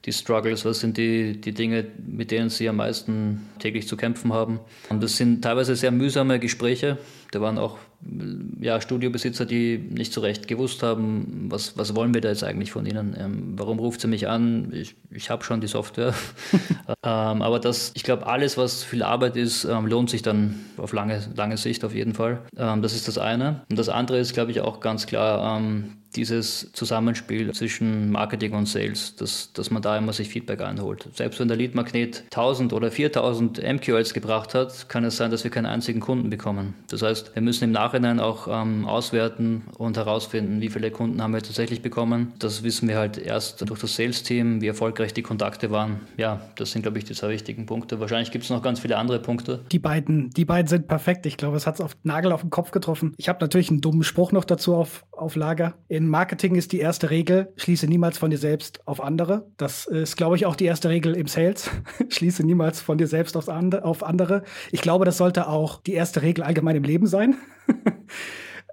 die 0.06 0.14
Struggles, 0.14 0.64
was 0.64 0.80
sind 0.80 0.98
die, 0.98 1.40
die 1.40 1.54
Dinge, 1.54 1.86
mit 2.06 2.32
denen 2.32 2.50
sie 2.50 2.70
am 2.70 2.78
meisten 2.78 3.50
täglich 3.60 3.88
zu 3.88 3.98
kämpfen 3.98 4.32
haben. 4.34 4.60
Und 4.90 5.04
das 5.04 5.18
sind 5.18 5.44
teilweise 5.44 5.76
sehr 5.76 5.92
mühsame 5.92 6.40
Gespräche. 6.40 6.98
Da 7.32 7.42
waren 7.42 7.58
auch 7.58 7.78
ja, 8.62 8.80
Studiobesitzer, 8.80 9.46
die 9.46 9.78
nicht 9.78 10.14
so 10.14 10.22
recht 10.22 10.48
gewusst 10.48 10.84
haben, 10.84 11.48
was, 11.50 11.78
was 11.78 11.96
wollen 11.96 12.14
wir 12.14 12.22
da 12.22 12.30
jetzt 12.30 12.44
eigentlich 12.44 12.72
von 12.72 12.86
ihnen? 12.86 13.16
Ähm, 13.20 13.54
warum 13.58 13.80
ruft 13.80 14.02
sie 14.02 14.08
mich 14.08 14.28
an? 14.28 14.72
Ich, 14.74 14.96
ich 15.10 15.30
habe 15.30 15.44
schon 15.44 15.62
die 15.62 15.68
Software. 15.68 16.14
ähm, 17.04 17.42
aber 17.42 17.60
das, 17.60 17.92
ich 17.96 18.04
glaube, 18.04 18.28
alles, 18.28 18.58
was 18.58 18.84
viel 18.84 19.04
Arbeit 19.04 19.36
ist, 19.36 19.66
ähm, 19.66 19.88
lohnt 19.88 20.10
sich 20.10 20.22
dann 20.22 20.60
auf 20.78 20.94
lange, 20.94 21.22
lange 21.36 21.58
Sicht 21.58 21.84
auf 21.84 21.94
jeden 21.94 22.14
Fall. 22.14 22.42
Ähm, 22.56 22.82
das 22.82 22.94
ist 22.94 23.08
das 23.08 23.18
eine. 23.18 23.62
Und 23.70 23.80
das 23.80 23.90
andere 23.90 24.20
ist, 24.20 24.34
glaube 24.34 24.52
ich, 24.52 24.62
auch 24.62 24.80
ganz 24.80 25.08
klar, 25.08 25.58
ähm, 25.58 25.98
dieses 26.18 26.72
Zusammenspiel 26.74 27.52
zwischen 27.54 28.12
Marketing 28.12 28.54
und 28.54 28.68
Sales, 28.68 29.16
dass, 29.16 29.54
dass 29.54 29.72
man 29.72 29.82
da 29.82 29.98
immer 29.98 30.14
sich 30.14 30.30
Feedback 30.30 30.62
einholt. 30.62 31.08
Selbst 31.14 31.40
wenn 31.40 31.48
der 31.48 31.58
Lead-Magnet 31.58 32.24
1000 32.26 32.74
oder 32.74 32.92
4000 32.92 33.62
MQLs 33.64 34.14
gebracht 34.14 34.54
hat, 34.54 34.90
kann 34.90 35.04
es 35.04 35.18
sein, 35.18 35.32
dass 35.32 35.44
wir 35.44 35.52
keinen 35.52 35.68
einzigen 35.68 36.00
Kunden 36.00 36.30
bekommen. 36.30 36.74
Das 36.90 37.02
heißt, 37.02 37.36
wir 37.36 37.42
müssen 37.42 37.66
im 37.66 37.72
Nachhinein 37.72 38.20
auch 38.20 38.48
ähm, 38.50 38.86
auswerten 38.86 39.64
und 39.78 39.98
herausfinden, 39.98 40.60
wie 40.62 40.70
viele 40.70 40.92
Kunden 40.92 41.22
haben 41.22 41.34
wir 41.34 41.42
tatsächlich 41.42 41.82
bekommen. 41.82 42.34
Das 42.40 42.64
wissen 42.64 42.90
wir 42.90 42.98
halt 42.98 43.18
erst 43.18 43.68
durch 43.70 43.80
das 43.80 43.96
Sales-Team, 43.96 44.62
wie 44.62 44.68
erfolgreich 44.68 45.14
die 45.14 45.22
Kontakte 45.22 45.72
waren. 45.72 46.02
Ja, 46.18 46.42
das 46.56 46.72
sind, 46.72 46.82
glaube 46.82 46.98
ich, 46.98 47.06
die 47.06 47.14
zwei 47.14 47.30
wichtigen 47.30 47.66
Punkte. 47.66 48.00
Wahrscheinlich 48.00 48.32
gibt 48.32 48.44
es 48.44 48.50
noch 48.50 48.64
ganz 48.64 48.80
viele 48.80 48.98
andere 48.98 49.20
Punkte. 49.20 49.64
Die 49.72 49.80
beiden, 49.80 50.32
die 50.32 50.46
beiden 50.46 50.68
sind 50.68 50.88
perfekt. 50.88 51.26
Ich 51.26 51.38
glaube, 51.38 51.58
es 51.58 51.68
hat 51.68 51.76
es 51.76 51.82
auf 51.82 51.96
Nagel 52.04 52.32
auf 52.32 52.42
den 52.42 52.50
Kopf 52.50 52.72
getroffen. 52.72 53.14
Ich 53.18 53.30
habe 53.30 53.40
natürlich 53.42 53.70
einen 53.70 53.82
dummen 53.82 54.04
Spruch 54.04 54.32
noch 54.32 54.46
dazu 54.46 54.76
auf, 54.76 55.06
auf 55.12 55.36
Lager. 55.36 55.76
In 55.88 56.07
Marketing 56.10 56.56
ist 56.56 56.72
die 56.72 56.80
erste 56.80 57.10
Regel, 57.10 57.54
schließe 57.58 57.88
niemals 57.88 58.18
von 58.18 58.30
dir 58.30 58.38
selbst 58.38 58.88
auf 58.88 59.02
andere. 59.02 59.48
Das 59.58 59.86
ist, 59.86 60.18
glaube 60.18 60.36
ich, 60.36 60.46
auch 60.46 60.56
die 60.56 60.66
erste 60.66 60.90
Regel 60.90 61.16
im 61.16 61.28
Sales. 61.28 61.70
schließe 62.10 62.44
niemals 62.44 62.82
von 62.82 62.98
dir 62.98 63.08
selbst 63.08 63.36
auf 63.38 63.50
andere. 63.50 64.44
Ich 64.72 64.82
glaube, 64.82 65.06
das 65.06 65.18
sollte 65.18 65.48
auch 65.48 65.82
die 65.82 65.94
erste 65.94 66.22
Regel 66.22 66.44
allgemein 66.44 66.76
im 66.76 66.84
Leben 66.84 67.08
sein. 67.08 67.36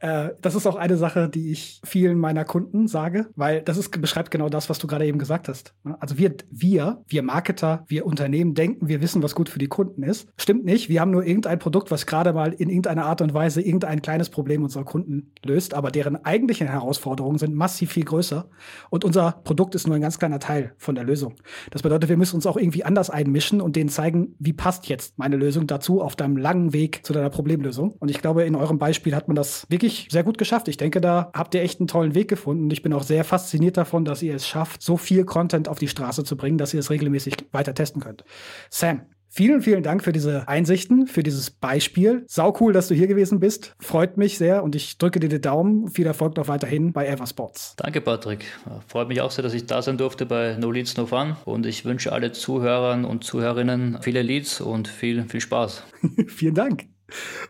Äh, 0.00 0.30
das 0.40 0.54
ist 0.54 0.66
auch 0.66 0.76
eine 0.76 0.96
Sache, 0.96 1.28
die 1.28 1.52
ich 1.52 1.80
vielen 1.84 2.18
meiner 2.18 2.44
Kunden 2.44 2.88
sage, 2.88 3.28
weil 3.36 3.62
das 3.62 3.76
ist, 3.76 3.90
beschreibt 4.00 4.30
genau 4.30 4.48
das, 4.48 4.68
was 4.68 4.78
du 4.78 4.86
gerade 4.86 5.06
eben 5.06 5.18
gesagt 5.18 5.48
hast. 5.48 5.74
Ne? 5.84 5.96
Also 6.00 6.18
wir, 6.18 6.34
wir, 6.50 7.02
wir 7.06 7.22
Marketer, 7.22 7.84
wir 7.88 8.06
Unternehmen 8.06 8.54
denken, 8.54 8.88
wir 8.88 9.00
wissen, 9.00 9.22
was 9.22 9.34
gut 9.34 9.48
für 9.48 9.58
die 9.58 9.68
Kunden 9.68 10.02
ist. 10.02 10.28
Stimmt 10.36 10.64
nicht. 10.64 10.88
Wir 10.88 11.00
haben 11.00 11.10
nur 11.10 11.24
irgendein 11.24 11.58
Produkt, 11.58 11.90
was 11.90 12.06
gerade 12.06 12.32
mal 12.32 12.52
in 12.52 12.68
irgendeiner 12.68 13.06
Art 13.06 13.20
und 13.20 13.34
Weise 13.34 13.62
irgendein 13.62 14.02
kleines 14.02 14.30
Problem 14.30 14.62
unserer 14.62 14.84
Kunden 14.84 15.32
löst, 15.44 15.74
aber 15.74 15.90
deren 15.90 16.22
eigentlichen 16.24 16.68
Herausforderungen 16.68 17.38
sind 17.38 17.54
massiv 17.54 17.92
viel 17.92 18.04
größer. 18.04 18.48
Und 18.90 19.04
unser 19.04 19.32
Produkt 19.44 19.74
ist 19.74 19.86
nur 19.86 19.96
ein 19.96 20.02
ganz 20.02 20.18
kleiner 20.18 20.38
Teil 20.38 20.74
von 20.76 20.94
der 20.94 21.04
Lösung. 21.04 21.36
Das 21.70 21.82
bedeutet, 21.82 22.08
wir 22.08 22.16
müssen 22.16 22.36
uns 22.36 22.46
auch 22.46 22.56
irgendwie 22.56 22.84
anders 22.84 23.10
einmischen 23.10 23.60
und 23.60 23.76
denen 23.76 23.88
zeigen, 23.88 24.34
wie 24.38 24.52
passt 24.52 24.88
jetzt 24.88 25.18
meine 25.18 25.36
Lösung 25.36 25.66
dazu 25.66 26.00
auf 26.00 26.16
deinem 26.16 26.36
langen 26.36 26.72
Weg 26.72 27.04
zu 27.04 27.12
deiner 27.12 27.30
Problemlösung. 27.30 27.92
Und 27.98 28.10
ich 28.10 28.20
glaube, 28.20 28.44
in 28.44 28.56
eurem 28.56 28.78
Beispiel 28.78 29.14
hat 29.14 29.28
man 29.28 29.36
das 29.36 29.66
wirklich 29.68 29.83
wirklich 29.84 30.08
sehr 30.10 30.24
gut 30.24 30.38
geschafft. 30.38 30.68
Ich 30.68 30.76
denke, 30.76 31.00
da 31.00 31.30
habt 31.34 31.54
ihr 31.54 31.62
echt 31.62 31.80
einen 31.80 31.86
tollen 31.86 32.14
Weg 32.14 32.28
gefunden. 32.28 32.64
Und 32.64 32.72
ich 32.72 32.82
bin 32.82 32.92
auch 32.92 33.02
sehr 33.02 33.24
fasziniert 33.24 33.76
davon, 33.76 34.04
dass 34.04 34.22
ihr 34.22 34.34
es 34.34 34.46
schafft, 34.46 34.82
so 34.82 34.96
viel 34.96 35.24
Content 35.24 35.68
auf 35.68 35.78
die 35.78 35.88
Straße 35.88 36.24
zu 36.24 36.36
bringen, 36.36 36.58
dass 36.58 36.74
ihr 36.74 36.80
es 36.80 36.90
regelmäßig 36.90 37.36
weiter 37.52 37.74
testen 37.74 38.00
könnt. 38.02 38.24
Sam, 38.70 39.02
Vielen, 39.36 39.62
vielen 39.62 39.82
Dank 39.82 40.04
für 40.04 40.12
diese 40.12 40.46
Einsichten, 40.46 41.08
für 41.08 41.24
dieses 41.24 41.50
Beispiel. 41.50 42.24
Sau 42.28 42.56
cool, 42.60 42.72
dass 42.72 42.86
du 42.86 42.94
hier 42.94 43.08
gewesen 43.08 43.40
bist. 43.40 43.74
Freut 43.80 44.16
mich 44.16 44.38
sehr 44.38 44.62
und 44.62 44.76
ich 44.76 44.96
drücke 44.96 45.18
dir 45.18 45.28
die 45.28 45.40
Daumen. 45.40 45.88
Viel 45.88 46.06
Erfolg 46.06 46.36
noch 46.36 46.46
weiterhin 46.46 46.92
bei 46.92 47.08
Eversports. 47.08 47.74
Danke, 47.76 48.00
Patrick. 48.00 48.44
Freut 48.86 49.08
mich 49.08 49.20
auch 49.20 49.32
sehr, 49.32 49.42
dass 49.42 49.52
ich 49.52 49.66
da 49.66 49.82
sein 49.82 49.98
durfte 49.98 50.24
bei 50.24 50.56
No 50.56 50.70
Leads, 50.70 50.96
No 50.96 51.06
Fun. 51.06 51.36
Und 51.46 51.66
ich 51.66 51.84
wünsche 51.84 52.12
alle 52.12 52.30
Zuhörern 52.30 53.04
und 53.04 53.24
Zuhörerinnen 53.24 53.98
viele 54.02 54.22
Leads 54.22 54.60
und 54.60 54.86
viel, 54.86 55.24
viel 55.24 55.40
Spaß. 55.40 55.82
Vielen 56.28 56.54
Dank. 56.54 56.93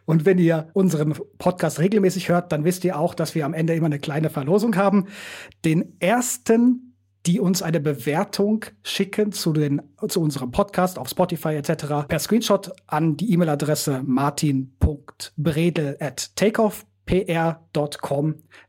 Und 0.05 0.25
wenn 0.25 0.39
ihr 0.39 0.69
unseren 0.73 1.15
Podcast 1.39 1.79
regelmäßig 1.79 2.29
hört, 2.29 2.53
dann 2.53 2.65
wisst 2.65 2.85
ihr 2.85 2.99
auch, 2.99 3.15
dass 3.15 3.35
wir 3.35 3.45
am 3.47 3.55
Ende 3.55 3.75
immer 3.75 3.87
eine 3.87 3.99
kleine 3.99 4.31
Verlosung 4.31 4.77
haben. 4.77 5.07
Den 5.65 5.97
ersten 6.01 6.95
die 7.27 7.41
uns 7.41 7.63
eine 7.63 7.81
Bewertung 7.81 8.67
schicken 8.83 9.33
zu, 9.33 9.53
den, 9.53 9.81
zu 10.09 10.21
unserem 10.21 10.51
Podcast 10.51 10.99
auf 10.99 11.09
Spotify 11.09 11.55
etc. 11.55 12.07
per 12.07 12.19
Screenshot 12.19 12.71
an 12.87 13.17
die 13.17 13.33
E-Mail-Adresse 13.33 14.03
martin.bredel. 14.05 15.99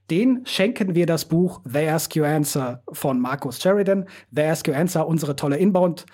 Den 0.10 0.46
schenken 0.46 0.96
wir 0.96 1.06
das 1.06 1.26
Buch 1.26 1.62
The 1.66 1.88
Ask 1.88 2.16
You 2.16 2.24
Answer 2.24 2.82
von 2.92 3.20
Markus 3.20 3.62
Sheridan. 3.62 4.06
The 4.32 4.44
Ask 4.44 4.68
You 4.68 4.74
Answer, 4.74 5.06
unsere 5.08 5.36
tolle 5.36 5.58
Inbound- 5.58 6.06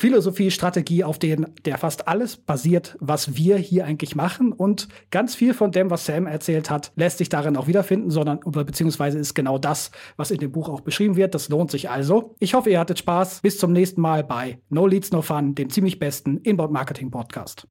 Philosophie, 0.00 0.50
Strategie, 0.50 1.04
auf 1.04 1.18
denen 1.18 1.48
der 1.66 1.76
fast 1.76 2.08
alles 2.08 2.38
basiert, 2.38 2.96
was 3.00 3.36
wir 3.36 3.58
hier 3.58 3.84
eigentlich 3.84 4.16
machen. 4.16 4.50
Und 4.50 4.88
ganz 5.10 5.34
viel 5.34 5.52
von 5.52 5.72
dem, 5.72 5.90
was 5.90 6.06
Sam 6.06 6.26
erzählt 6.26 6.70
hat, 6.70 6.90
lässt 6.96 7.18
sich 7.18 7.28
darin 7.28 7.54
auch 7.54 7.66
wiederfinden, 7.66 8.08
sondern 8.10 8.40
beziehungsweise 8.40 9.18
ist 9.18 9.34
genau 9.34 9.58
das, 9.58 9.90
was 10.16 10.30
in 10.30 10.38
dem 10.38 10.52
Buch 10.52 10.70
auch 10.70 10.80
beschrieben 10.80 11.16
wird. 11.16 11.34
Das 11.34 11.50
lohnt 11.50 11.70
sich 11.70 11.90
also. 11.90 12.34
Ich 12.38 12.54
hoffe, 12.54 12.70
ihr 12.70 12.80
hattet 12.80 12.98
Spaß. 12.98 13.40
Bis 13.42 13.58
zum 13.58 13.72
nächsten 13.72 14.00
Mal 14.00 14.24
bei 14.24 14.58
No 14.70 14.86
Leads 14.86 15.12
No 15.12 15.20
Fun, 15.20 15.54
dem 15.54 15.68
ziemlich 15.68 15.98
besten 15.98 16.38
Inbound 16.38 16.72
Marketing 16.72 17.10
Podcast. 17.10 17.66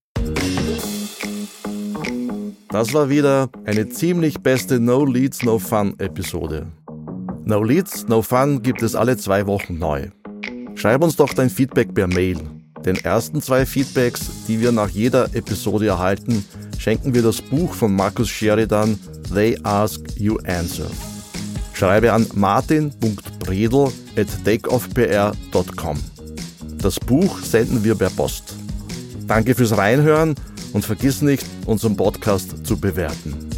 Das 2.70 2.94
war 2.94 3.10
wieder 3.10 3.50
eine 3.66 3.90
ziemlich 3.90 4.38
beste 4.42 4.80
No 4.80 5.04
Leads 5.04 5.42
No 5.42 5.58
Fun 5.58 5.96
Episode. 5.98 6.68
No 7.44 7.64
Leads 7.64 8.08
No 8.08 8.22
Fun 8.22 8.62
gibt 8.62 8.84
es 8.84 8.94
alle 8.94 9.18
zwei 9.18 9.48
Wochen 9.48 9.80
neu. 9.80 10.10
Schreib 10.80 11.04
uns 11.04 11.18
doch 11.18 11.34
dein 11.34 11.50
Feedback 11.50 11.94
per 11.94 12.08
Mail. 12.08 12.38
Den 12.86 12.96
ersten 12.96 13.42
zwei 13.42 13.66
Feedbacks, 13.66 14.22
die 14.48 14.62
wir 14.62 14.72
nach 14.72 14.88
jeder 14.88 15.26
Episode 15.36 15.88
erhalten, 15.88 16.46
schenken 16.78 17.14
wir 17.14 17.22
das 17.22 17.42
Buch 17.42 17.74
von 17.74 17.94
Markus 17.94 18.30
Sheridan 18.30 18.98
They 19.34 19.60
Ask 19.64 20.00
You 20.16 20.38
Answer. 20.46 20.90
Schreibe 21.74 22.14
an 22.14 22.26
martin.bredel 22.34 23.20
redel 23.50 23.92
at 24.16 24.28
takeoffpr.com. 24.46 25.98
Das 26.78 26.98
Buch 26.98 27.40
senden 27.40 27.84
wir 27.84 27.96
per 27.96 28.10
Post. 28.12 28.56
Danke 29.28 29.56
fürs 29.56 29.78
Reinhören 29.78 30.36
und 30.72 30.86
vergiss 30.86 31.22
nicht, 31.22 31.46
unseren 31.66 31.98
Podcast 31.98 32.66
zu 32.66 32.80
bewerten. 32.80 33.49